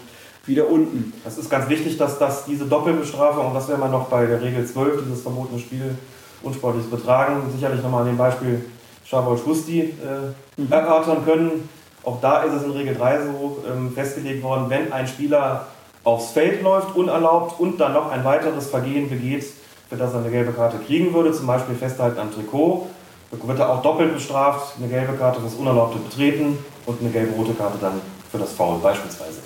[0.46, 1.14] wieder unten.
[1.26, 4.41] Es ist ganz wichtig, dass das diese Doppelbestrafung, und das wäre man noch bei der
[4.41, 5.98] Regel 12, dieses verbotene Spiel,
[6.41, 8.66] unsportliches Betragen sicherlich nochmal an dem Beispiel
[9.06, 10.72] Schabol Schusti äh, mhm.
[10.72, 11.70] erörtern können.
[12.04, 15.68] Auch da ist es in Regel 3 so ähm, festgelegt worden, wenn ein Spieler
[16.04, 19.45] aufs Feld läuft, unerlaubt und dann noch ein weiteres Vergehen begeht,
[19.89, 22.88] für das er eine gelbe Karte kriegen würde, zum Beispiel Festhalten am Trikot,
[23.32, 27.54] wird er auch doppelt bestraft, eine gelbe Karte für das unerlaubte Betreten und eine gelbe-rote
[27.54, 28.01] Karte dann
[28.32, 29.39] für das Foul beispielsweise.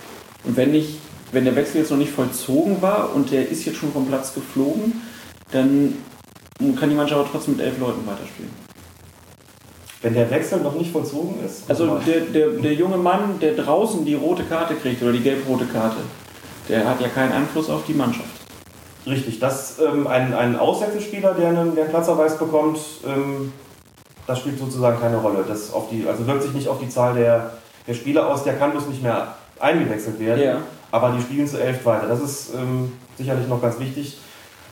[0.43, 0.99] Und wenn, nicht,
[1.31, 4.33] wenn der Wechsel jetzt noch nicht vollzogen war und der ist jetzt schon vom Platz
[4.33, 5.01] geflogen,
[5.51, 5.93] dann
[6.79, 8.51] kann die Mannschaft aber trotzdem mit elf Leuten weiterspielen.
[10.01, 11.69] Wenn der Wechsel noch nicht vollzogen ist?
[11.69, 15.65] Also der, der, der junge Mann, der draußen die rote Karte kriegt oder die gelb-rote
[15.65, 15.97] Karte,
[16.69, 18.29] der hat ja keinen Einfluss auf die Mannschaft.
[19.05, 23.53] Richtig, dass ähm, ein, ein Auswechselspieler, der einen, der einen Platzverweis bekommt, ähm,
[24.25, 25.45] das spielt sozusagen keine Rolle.
[25.47, 27.51] Das auf die, also wirkt sich nicht auf die Zahl der,
[27.87, 30.43] der Spieler aus, der kann bloß nicht mehr eingewechselt werden.
[30.43, 30.57] Ja.
[30.91, 32.07] Aber die spielen zu elf weiter.
[32.07, 34.19] Das ist ähm, sicherlich noch ganz wichtig,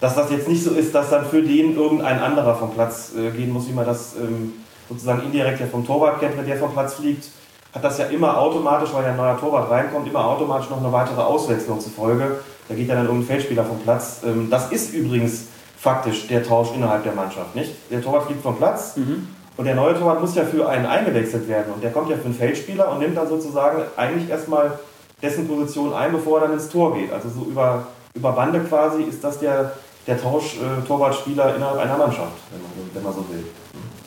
[0.01, 3.31] dass das jetzt nicht so ist, dass dann für den irgendein anderer vom Platz äh,
[3.31, 4.53] gehen muss, wie man das ähm,
[4.89, 7.29] sozusagen indirekt ja vom Torwart kennt, wenn der vom Platz fliegt,
[7.75, 10.91] hat das ja immer automatisch, weil ja ein neuer Torwart reinkommt, immer automatisch noch eine
[10.91, 12.39] weitere Auswechslung zur Folge.
[12.69, 14.21] Da geht ja dann irgendein Feldspieler vom Platz.
[14.25, 15.47] Ähm, das ist übrigens
[15.77, 17.73] faktisch der Tausch innerhalb der Mannschaft, nicht?
[17.91, 19.27] Der Torwart fliegt vom Platz mhm.
[19.57, 22.25] und der neue Torwart muss ja für einen eingewechselt werden und der kommt ja für
[22.25, 24.79] einen Feldspieler und nimmt dann sozusagen eigentlich erstmal
[25.21, 27.11] dessen Position ein, bevor er dann ins Tor geht.
[27.11, 29.73] Also so über, über Bande quasi ist das der,
[30.07, 33.45] der Tausch äh, Torwartspieler innerhalb einer Mannschaft, wenn man, wenn man so will.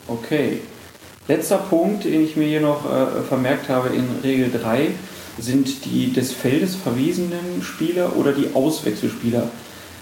[0.07, 0.61] Okay.
[1.29, 4.89] Letzter Punkt, den ich mir hier noch äh, vermerkt habe in Regel 3,
[5.37, 9.43] sind die des Feldes verwiesenen Spieler oder die Auswechselspieler.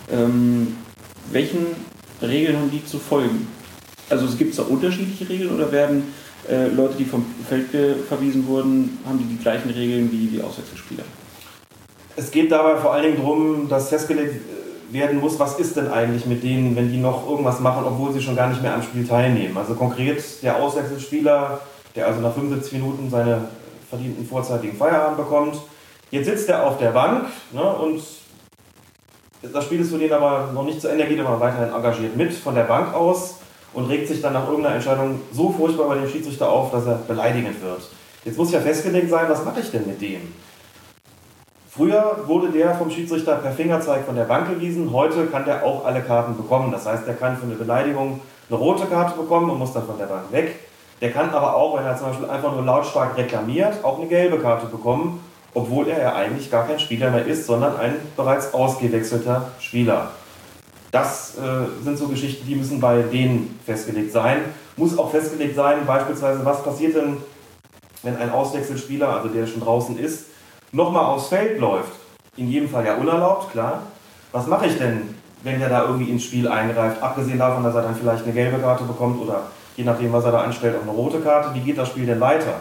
[0.10, 0.78] Ähm,
[1.30, 1.66] welchen
[2.22, 3.46] Regeln haben die zu folgen?
[4.10, 6.14] Also es gibt da unterschiedliche Regeln oder werden
[6.50, 7.68] äh, Leute, die vom Feld
[8.08, 11.04] verwiesen wurden, haben die die gleichen Regeln wie die Auswechselspieler?
[12.16, 14.40] Es geht dabei vor allen Dingen darum, dass festgelegt
[14.90, 18.22] werden muss, was ist denn eigentlich mit denen, wenn die noch irgendwas machen, obwohl sie
[18.22, 19.58] schon gar nicht mehr am Spiel teilnehmen.
[19.58, 21.60] Also konkret der Auswechselspieler,
[21.96, 23.50] der also nach 75 Minuten seine
[23.90, 25.58] verdienten vorzeitigen Feierabend bekommt.
[26.12, 28.02] Jetzt sitzt er auf der Bank ne, und
[29.42, 32.34] das Spiel ist für den aber noch nicht zu Ende, geht aber weiterhin engagiert mit
[32.34, 33.36] von der Bank aus
[33.74, 36.96] und regt sich dann nach irgendeiner Entscheidung so furchtbar bei dem Schiedsrichter auf, dass er
[36.96, 37.82] beleidigend wird.
[38.26, 40.34] Jetzt muss ja festgelegt sein, was mache ich denn mit dem?
[41.78, 45.86] Früher wurde der vom Schiedsrichter per Fingerzeig von der Bank gewiesen, heute kann der auch
[45.86, 46.72] alle Karten bekommen.
[46.72, 48.20] Das heißt, der kann für eine Beleidigung
[48.50, 50.56] eine rote Karte bekommen und muss dann von der Bank weg.
[51.02, 54.40] Der kann aber auch, wenn er zum Beispiel einfach nur lautstark reklamiert, auch eine gelbe
[54.40, 55.24] Karte bekommen,
[55.54, 60.10] obwohl er ja eigentlich gar kein Spieler mehr ist, sondern ein bereits ausgewechselter Spieler.
[60.90, 64.40] Das äh, sind so Geschichten, die müssen bei denen festgelegt sein.
[64.78, 67.18] Muss auch festgelegt sein, beispielsweise, was passiert denn,
[68.02, 70.26] wenn ein Auswechselspieler, also der schon draußen ist,
[70.72, 71.94] nochmal aufs Feld läuft,
[72.36, 73.84] in jedem Fall ja unerlaubt, klar.
[74.32, 77.02] Was mache ich denn, wenn der da irgendwie ins Spiel eingreift?
[77.02, 79.44] Abgesehen davon, dass er dann vielleicht eine gelbe Karte bekommt oder
[79.76, 81.54] je nachdem, was er da anstellt, auch eine rote Karte.
[81.54, 82.56] Wie geht das Spiel denn weiter?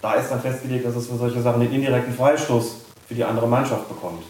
[0.00, 2.76] Da ist dann festgelegt, dass es für solche Sachen den indirekten Freistoß
[3.06, 4.22] für die andere Mannschaft bekommt.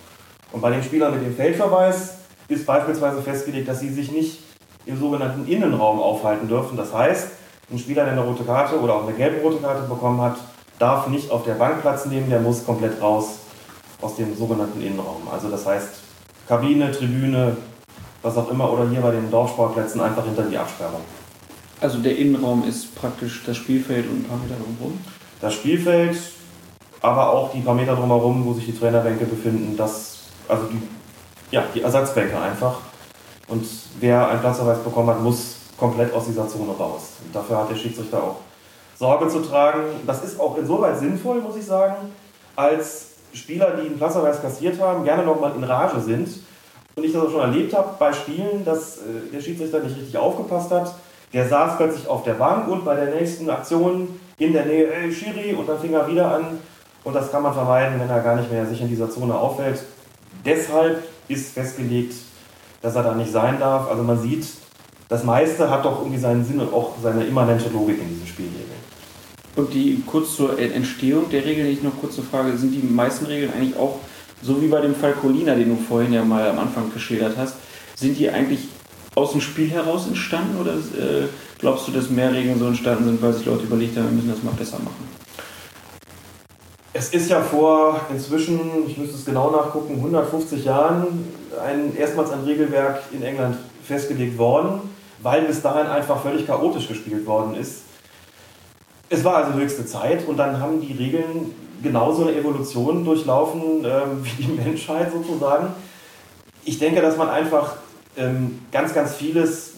[0.53, 4.41] Und bei den Spielern mit dem Feldverweis ist beispielsweise festgelegt, dass sie sich nicht
[4.85, 6.77] im sogenannten Innenraum aufhalten dürfen.
[6.77, 7.29] Das heißt,
[7.71, 10.37] ein Spieler, der eine rote Karte oder auch eine gelb-rote Karte bekommen hat,
[10.83, 13.39] darf nicht auf der Bank Platz nehmen, der muss komplett raus
[14.01, 15.29] aus dem sogenannten Innenraum.
[15.33, 15.91] Also das heißt
[16.49, 17.57] Kabine, Tribüne,
[18.21, 21.03] was auch immer oder hier bei den Dorfsportplätzen einfach hinter die Absperrung.
[21.81, 24.99] Also der Innenraum ist praktisch das Spielfeld und ein paar Meter drumherum?
[25.41, 26.19] Das Spielfeld,
[27.01, 30.83] aber auch die paar Meter drumherum, wo sich die Trainerbänke befinden, das, also die,
[31.53, 32.79] ja, die Ersatzbänke einfach.
[33.47, 33.65] Und
[34.01, 37.03] wer einen Platzverweis bekommen hat, muss komplett aus dieser Zone raus.
[37.25, 38.37] Und dafür hat der Schiedsrichter auch
[38.97, 39.83] Sorge zu tragen.
[40.07, 41.97] Das ist auch insoweit sinnvoll, muss ich sagen,
[42.57, 46.29] als Spieler, die einen Platzverweis kassiert haben, gerne nochmal in Rage sind.
[46.95, 50.17] Und ich das auch schon erlebt habe bei Spielen, dass äh, der Schiedsrichter nicht richtig
[50.19, 50.95] aufgepasst hat.
[51.33, 55.11] Der saß plötzlich auf der Bank und bei der nächsten Aktion in der Nähe, ey,
[55.11, 56.59] Schiri, und dann fing er wieder an.
[57.05, 59.83] Und das kann man vermeiden, wenn er gar nicht mehr sich in dieser Zone auffällt.
[60.45, 62.15] Deshalb ist festgelegt,
[62.83, 63.91] dass er da nicht sein darf.
[63.91, 64.47] Also man sieht,
[65.09, 68.49] das meiste hat doch irgendwie seinen Sinn und auch seine immanente Logik in diesem Spiel.
[69.55, 73.27] Und die kurz zur Entstehung der Regeln, ich noch kurz zur Frage, sind die meisten
[73.27, 73.99] Regeln eigentlich auch,
[74.43, 77.57] so wie bei dem Fall Colina, den du vorhin ja mal am Anfang geschildert hast,
[77.95, 78.61] sind die eigentlich
[79.15, 81.29] aus dem Spiel heraus entstanden oder äh,
[81.59, 84.31] glaubst du, dass mehr Regeln so entstanden sind, weil sich Leute überlegt haben, wir müssen
[84.31, 85.09] das mal besser machen?
[86.95, 91.25] Es ist ja vor inzwischen, ich müsste es genau nachgucken, 150 Jahren
[91.63, 94.81] ein, erstmals ein Regelwerk in England festgelegt worden,
[95.23, 97.83] weil bis dahin einfach völlig chaotisch gespielt worden ist.
[99.13, 104.21] Es war also höchste Zeit und dann haben die Regeln genauso eine Evolution durchlaufen ähm,
[104.23, 105.67] wie die Menschheit sozusagen.
[106.65, 107.77] Ich denke, dass man einfach
[108.17, 109.75] ähm, ganz, ganz vieles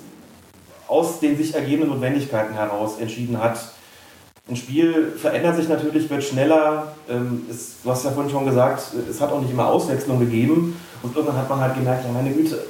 [0.86, 3.58] aus den sich ergebenden Notwendigkeiten heraus entschieden hat.
[4.48, 6.94] Ein Spiel verändert sich natürlich, wird schneller.
[7.08, 10.80] Ähm, es, du hast ja vorhin schon gesagt, es hat auch nicht immer Auswechslung gegeben.
[11.02, 12.64] Und irgendwann hat man halt gemerkt, ja meine Güte,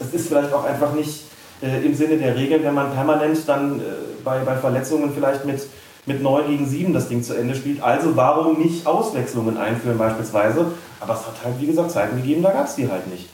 [0.00, 1.22] es ist vielleicht auch einfach nicht
[1.62, 3.82] äh, im Sinne der Regeln, wenn man permanent dann äh,
[4.24, 5.60] bei, bei Verletzungen vielleicht mit,
[6.06, 7.82] mit 9 gegen 7 das Ding zu Ende spielt.
[7.82, 10.66] Also warum nicht Auswechslungen einführen beispielsweise?
[11.00, 13.28] Aber es hat halt, wie gesagt, Zeiten gegeben, da gab es die halt nicht.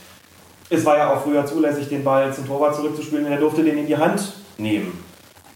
[0.69, 3.87] Es war ja auch früher zulässig, den Ball zum Torwart zurückzuspielen, er durfte den in
[3.87, 4.99] die Hand nehmen.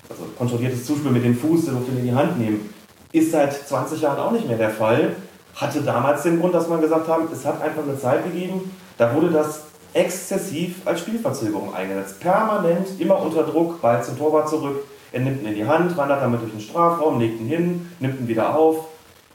[0.08, 2.72] Also kontrolliertes Zuspiel mit dem Fuß, der durfte den in die Hand nehmen.
[3.12, 5.16] Ist seit 20 Jahren auch nicht mehr der Fall.
[5.56, 9.12] Hatte damals den Grund, dass man gesagt hat, es hat einfach eine Zeit gegeben, da
[9.14, 12.20] wurde das exzessiv als Spielverzögerung eingesetzt.
[12.20, 16.22] Permanent, immer unter Druck, Ball zum Torwart zurück, er nimmt ihn in die Hand, wandert
[16.22, 18.86] damit durch den Strafraum, legt ihn hin, nimmt ihn wieder auf.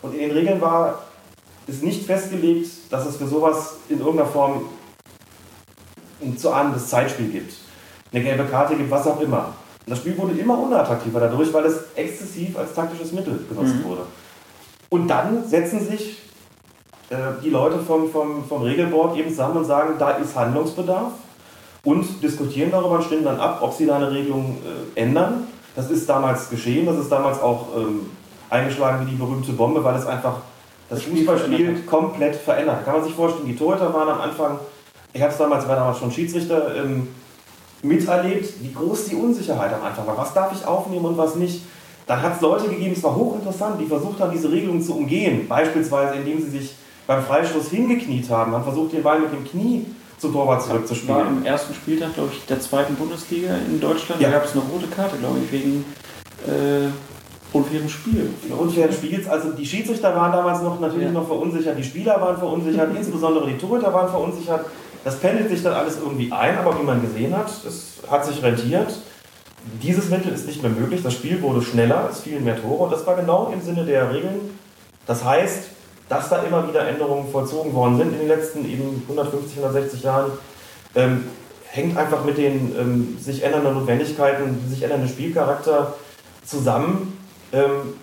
[0.01, 1.03] Und in den Regeln war
[1.67, 4.65] es nicht festgelegt, dass es für sowas in irgendeiner Form
[6.21, 7.53] ein zu ahnendes Zeitspiel gibt.
[8.11, 9.53] Eine gelbe Karte gibt, was auch immer.
[9.85, 13.83] Und das Spiel wurde immer unattraktiver dadurch, weil es exzessiv als taktisches Mittel genutzt mhm.
[13.83, 14.01] wurde.
[14.89, 16.21] Und dann setzen sich
[17.09, 21.11] äh, die Leute vom, vom, vom Regelboard eben zusammen und sagen, da ist Handlungsbedarf
[21.83, 24.57] und diskutieren darüber und stimmen dann ab, ob sie da eine Regelung
[24.95, 25.47] äh, ändern.
[25.75, 28.09] Das ist damals geschehen, das ist damals auch ähm,
[28.49, 30.37] eingeschlagen wie die berühmte Bombe, weil es einfach
[30.89, 32.85] das, Fußballspiel komplett verändert.
[32.85, 34.59] Kann man sich vorstellen, die Torhüter waren am Anfang,
[35.11, 37.07] ich habe es damals, war damals schon Schiedsrichter, ähm,
[37.81, 40.17] miterlebt, wie groß die Unsicherheit am Anfang war.
[40.17, 41.61] Was darf ich aufnehmen und was nicht?
[42.07, 45.47] Dann hat es Leute gegeben, es war hochinteressant, die versucht haben, diese Regelung zu umgehen.
[45.47, 46.75] Beispielsweise, indem sie sich
[47.07, 48.51] beim Freistoß hingekniet haben.
[48.51, 49.85] Man versucht den Ball mit dem Knie
[50.17, 51.15] zum Torwart zurückzuspielen.
[51.15, 54.21] War im ersten Spieltag, glaube ich, der zweiten Bundesliga in Deutschland.
[54.21, 54.29] Ja.
[54.29, 55.85] Da gab es eine rote Karte, glaube ich, wegen
[56.47, 56.89] äh,
[57.55, 58.29] unfairen Spiel.
[58.57, 59.27] Unfairen Spiels.
[59.27, 61.11] Also die Schiedsrichter waren damals noch natürlich ja.
[61.11, 64.65] noch verunsichert, die Spieler waren verunsichert, insbesondere die Torhüter waren verunsichert.
[65.03, 68.41] Das pendelt sich dann alles irgendwie ein, aber wie man gesehen hat, es hat sich
[68.41, 68.97] rentiert.
[69.81, 71.01] Dieses Mittel ist nicht mehr möglich.
[71.03, 74.11] Das Spiel wurde schneller, es fielen mehr Tore und das war genau im Sinne der
[74.11, 74.57] Regeln.
[75.05, 75.65] Das heißt,
[76.09, 80.31] dass da immer wieder Änderungen vollzogen worden sind in den letzten eben 150, 160 Jahren,
[80.95, 81.25] ähm,
[81.67, 85.93] hängt einfach mit den ähm, sich ändernden Notwendigkeiten, sich ändernden Spielcharakter
[86.45, 87.17] zusammen.
[87.51, 87.95] Ähm,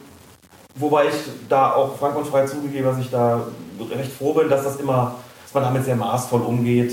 [0.74, 1.14] wobei ich
[1.48, 3.46] da auch frank und frei zugegebe, dass ich da
[3.96, 6.92] recht froh bin, dass das immer, dass man damit sehr maßvoll umgeht.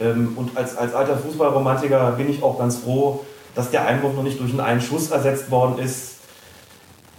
[0.00, 4.22] Ähm, und als, als alter Fußballromantiker bin ich auch ganz froh, dass der Einbruch noch
[4.22, 6.17] nicht durch einen Schuss ersetzt worden ist,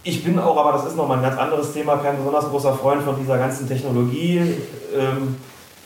[0.02, 3.02] ich bin auch, aber das ist nochmal ein ganz anderes Thema, kein besonders großer Freund
[3.02, 4.38] von dieser ganzen Technologie,
[4.96, 5.36] ähm,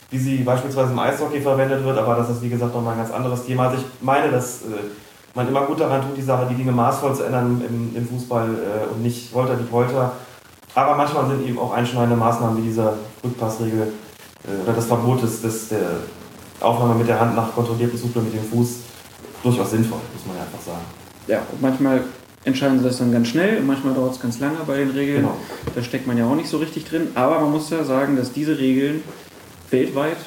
[0.09, 3.11] wie sie beispielsweise im Eishockey verwendet wird, aber das ist wie gesagt nochmal ein ganz
[3.11, 3.67] anderes Thema.
[3.67, 4.89] Also ich meine, dass äh,
[5.33, 8.47] man immer gut daran tut, die Sache, die Dinge maßvoll zu ändern im, im Fußball
[8.47, 10.13] äh, und nicht Wolter die Polter.
[10.73, 12.93] Aber manchmal sind eben auch einschneidende Maßnahmen wie diese
[13.23, 13.93] Rückpassregel
[14.43, 15.89] äh, oder das Verbot des, des, der
[16.61, 18.79] Aufnahme mit der Hand nach kontrolliertem Zugriff mit dem Fuß
[19.43, 20.85] durchaus sinnvoll, muss man ja einfach sagen.
[21.27, 22.01] Ja, und manchmal
[22.45, 23.61] entscheiden sie das dann ganz schnell.
[23.61, 25.23] Manchmal dauert es ganz lange bei den Regeln.
[25.23, 25.37] Genau.
[25.73, 27.09] Da steckt man ja auch nicht so richtig drin.
[27.15, 29.03] Aber man muss ja sagen, dass diese Regeln
[29.71, 30.17] weltweit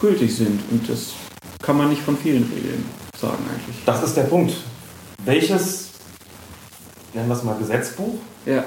[0.00, 0.60] gültig sind.
[0.70, 1.14] Und das
[1.62, 2.84] kann man nicht von vielen Regeln
[3.18, 3.76] sagen eigentlich.
[3.86, 4.54] Das ist der Punkt.
[5.24, 5.90] Welches,
[7.14, 8.14] nennen wir es mal Gesetzbuch,
[8.44, 8.64] ja.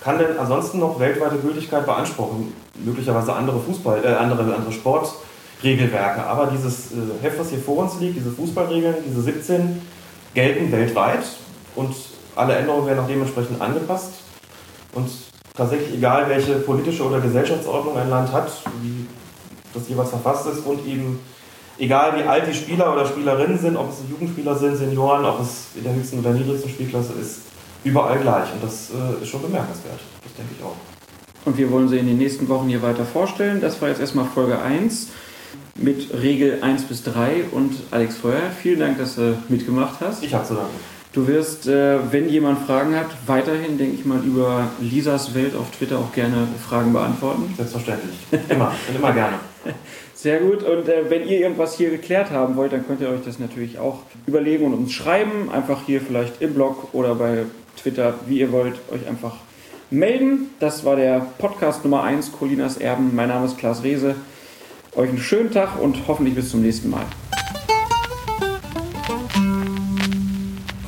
[0.00, 2.52] kann denn ansonsten noch weltweite Gültigkeit beanspruchen?
[2.82, 6.24] Möglicherweise andere Fußball, äh, andere, andere Sportregelwerke.
[6.24, 9.82] Aber dieses äh, Heft, was hier vor uns liegt, diese Fußballregeln, diese 17,
[10.34, 11.24] gelten weltweit
[11.74, 11.94] und
[12.36, 14.12] alle Änderungen werden auch dementsprechend angepasst.
[14.94, 15.08] Und
[15.54, 18.50] tatsächlich egal, welche politische oder Gesellschaftsordnung ein Land hat,
[18.82, 19.06] wie
[19.74, 21.18] das jeweils verfasst ist und eben
[21.78, 25.68] egal wie alt die Spieler oder Spielerinnen sind, ob es Jugendspieler sind, Senioren, ob es
[25.74, 27.40] in der höchsten oder niedrigsten Spielklasse ist,
[27.84, 28.52] überall gleich.
[28.52, 30.00] Und das äh, ist schon bemerkenswert.
[30.22, 30.76] Das denke ich auch.
[31.44, 33.60] Und wir wollen sie in den nächsten Wochen hier weiter vorstellen.
[33.60, 35.08] Das war jetzt erstmal Folge 1
[35.74, 38.50] mit Regel 1 bis 3 und Alex Feuer.
[38.62, 40.22] Vielen Dank, dass du mitgemacht hast.
[40.22, 40.91] Ich habe zu danken.
[41.12, 45.70] Du wirst, äh, wenn jemand Fragen hat, weiterhin, denke ich mal, über Lisas Welt auf
[45.70, 47.52] Twitter auch gerne Fragen beantworten.
[47.54, 48.16] Selbstverständlich.
[48.48, 48.72] Immer.
[48.88, 49.36] und immer gerne.
[50.14, 50.62] Sehr gut.
[50.62, 53.78] Und äh, wenn ihr irgendwas hier geklärt haben wollt, dann könnt ihr euch das natürlich
[53.78, 55.50] auch überlegen und uns schreiben.
[55.52, 57.44] Einfach hier vielleicht im Blog oder bei
[57.76, 59.36] Twitter, wie ihr wollt, euch einfach
[59.90, 60.48] melden.
[60.60, 63.14] Das war der Podcast Nummer 1, Colinas Erben.
[63.14, 64.14] Mein Name ist Klaas Rehse.
[64.96, 67.04] Euch einen schönen Tag und hoffentlich bis zum nächsten Mal.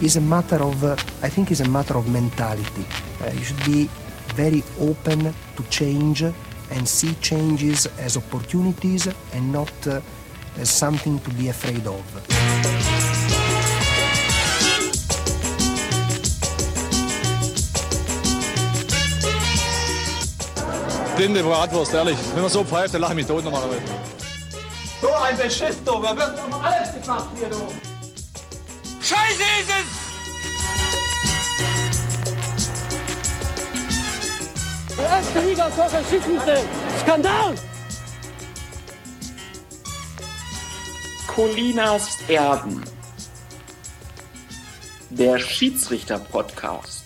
[0.05, 2.85] Is a matter of, uh, I think, is a matter of mentality.
[3.23, 3.89] Uh, you should be
[4.35, 10.01] very open to change and see changes as opportunities and not uh,
[10.59, 12.03] as something to be afraid of.
[21.17, 22.19] Blinde Bratwurst, ehrlich.
[22.35, 23.81] Wenn man so pfeift, dann lache ich mich tot normalerweise.
[25.01, 26.03] So ein Beschiss, du.
[26.03, 27.94] Wer wird doch alles gemacht hier, du.
[29.05, 29.85] Scheiße ist es!
[34.97, 36.63] Die erste Liga Schiedsrichter.
[37.03, 37.55] Skandal!
[41.27, 42.83] Colinas Erben.
[45.11, 47.04] Der Schiedsrichter-Podcast.